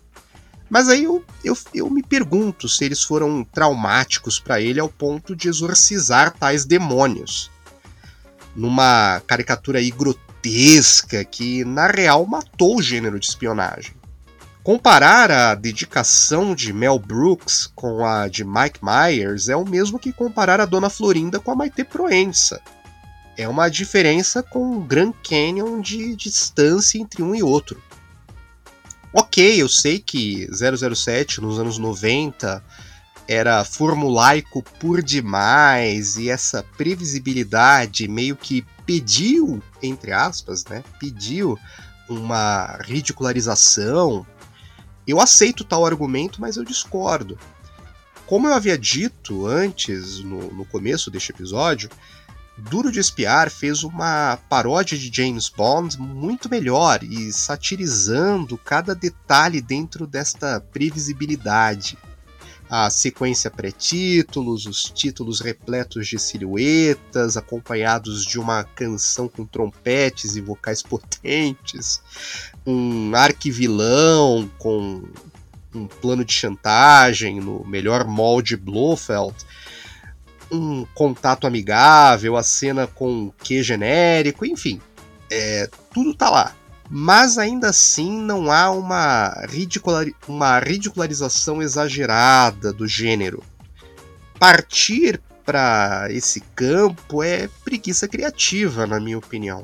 [0.69, 5.35] Mas aí eu, eu, eu me pergunto se eles foram traumáticos para ele ao ponto
[5.35, 7.49] de exorcizar tais demônios.
[8.55, 13.93] Numa caricatura aí grotesca que, na real, matou o gênero de espionagem.
[14.63, 20.13] Comparar a dedicação de Mel Brooks com a de Mike Myers é o mesmo que
[20.13, 22.61] comparar a Dona Florinda com a Maite Proença.
[23.35, 27.81] É uma diferença com um Grand Canyon de distância entre um e outro.
[29.11, 32.63] Ok, eu sei que 007 nos anos 90
[33.27, 41.57] era formulaico por demais e essa previsibilidade meio que pediu, entre aspas, né, pediu
[42.07, 44.23] uma ridicularização
[45.07, 47.37] eu aceito tal argumento, mas eu discordo.
[48.25, 51.89] Como eu havia dito antes, no, no começo deste episódio,
[52.57, 59.61] Duro de Espiar fez uma paródia de James Bond muito melhor e satirizando cada detalhe
[59.61, 61.97] dentro desta previsibilidade
[62.71, 70.41] a sequência pré-títulos, os títulos repletos de silhuetas, acompanhados de uma canção com trompetes e
[70.41, 72.01] vocais potentes,
[72.65, 75.03] um arquivilão com
[75.73, 79.35] um plano de chantagem no melhor molde Blofeld,
[80.51, 84.81] um contato amigável, a cena com Q genérico, enfim,
[85.29, 86.55] é, tudo tá lá
[86.93, 93.41] mas ainda assim não há uma, ridicular, uma ridicularização exagerada do gênero.
[94.37, 99.63] Partir para esse campo é preguiça criativa, na minha opinião.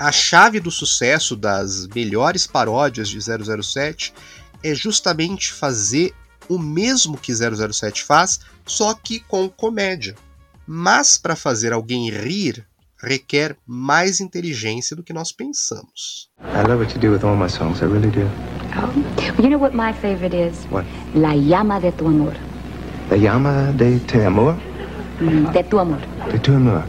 [0.00, 4.14] A chave do sucesso das melhores paródias de 007
[4.64, 6.14] é justamente fazer
[6.48, 10.14] o mesmo que 007 faz, só que com comédia.
[10.66, 12.66] Mas para fazer alguém rir,
[13.02, 16.30] requer mais inteligência do que nós pensamos.
[16.40, 18.26] I love what you do with all my songs, I really do.
[19.42, 20.64] You know what my favorite is?
[20.70, 20.86] What?
[21.14, 22.32] La llama de tu amor.
[23.10, 24.56] La llama de te amor?
[25.20, 25.98] Mm, De tu amor.
[26.32, 26.82] De tu amor.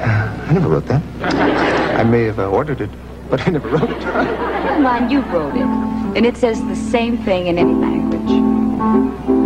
[0.00, 0.48] Mhm.
[0.48, 1.02] I never wrote that.
[2.00, 2.90] I may have uh, ordered it,
[3.28, 4.00] but I never wrote it.
[4.02, 6.16] Come on, you wrote it.
[6.16, 9.39] And it says the same thing in any language.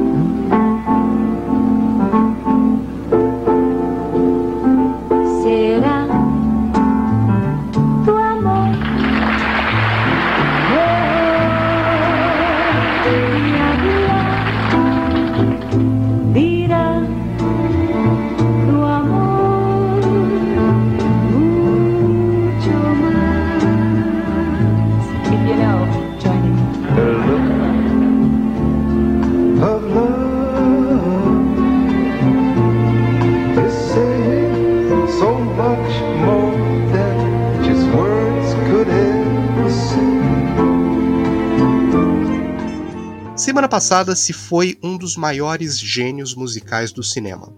[43.74, 47.52] Passada se foi um dos maiores gênios musicais do cinema.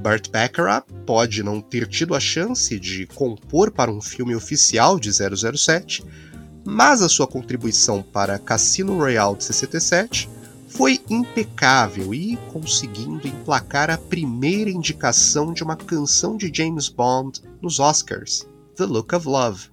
[0.00, 5.10] Burt Bacharach pode não ter tido a chance de compor para um filme oficial de
[5.12, 6.04] 007,
[6.64, 10.30] mas a sua contribuição para Cassino Royale de 67
[10.68, 17.80] foi impecável e conseguindo emplacar a primeira indicação de uma canção de James Bond nos
[17.80, 18.46] Oscars,
[18.76, 19.70] The Look of Love.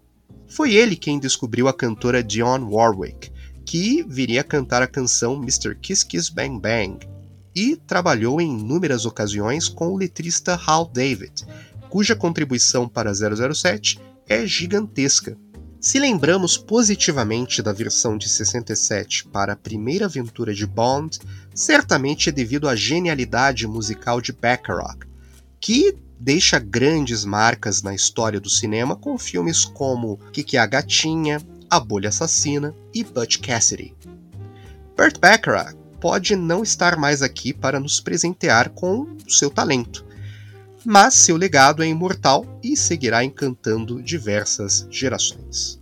[0.47, 3.28] Foi ele quem descobriu a cantora Dionne Warwick,
[3.69, 5.75] que viria a cantar a canção Mr.
[5.75, 7.07] Kiss Kiss Bang Bang,
[7.55, 11.45] e trabalhou em inúmeras ocasiões com o letrista Hal David,
[11.87, 15.37] cuja contribuição para 007 é gigantesca.
[15.79, 21.19] Se lembramos positivamente da versão de 67 para a primeira aventura de Bond,
[21.53, 25.05] certamente é devido à genialidade musical de Bacharach,
[25.61, 30.65] que deixa grandes marcas na história do cinema com filmes como Que Que é a
[30.65, 31.39] Gatinha,
[31.69, 33.95] A Bolha Assassina e Butch Cassidy.
[34.97, 40.05] Burt Bacharach pode não estar mais aqui para nos presentear com seu talento,
[40.83, 45.78] mas seu legado é imortal e seguirá encantando diversas gerações.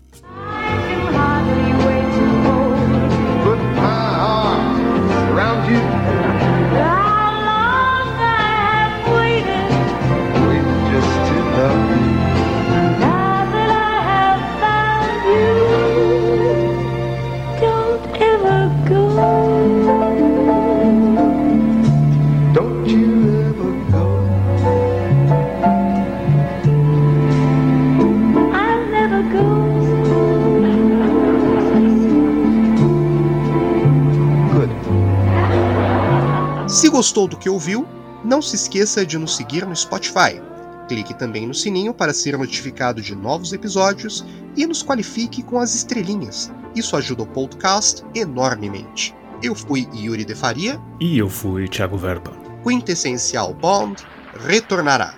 [36.98, 37.88] Gostou do que ouviu,
[38.26, 40.41] não se esqueça de nos seguir no Spotify.
[40.88, 44.26] Clique também no sininho para ser notificado de novos episódios
[44.56, 46.52] e nos qualifique com as estrelinhas.
[46.76, 49.14] Isso ajuda o podcast enormemente.
[49.44, 52.36] Eu fui Yuri de Faria, E eu fui Thiago Verba.
[52.64, 54.03] Quintessencial Bond
[54.48, 55.14] retornará.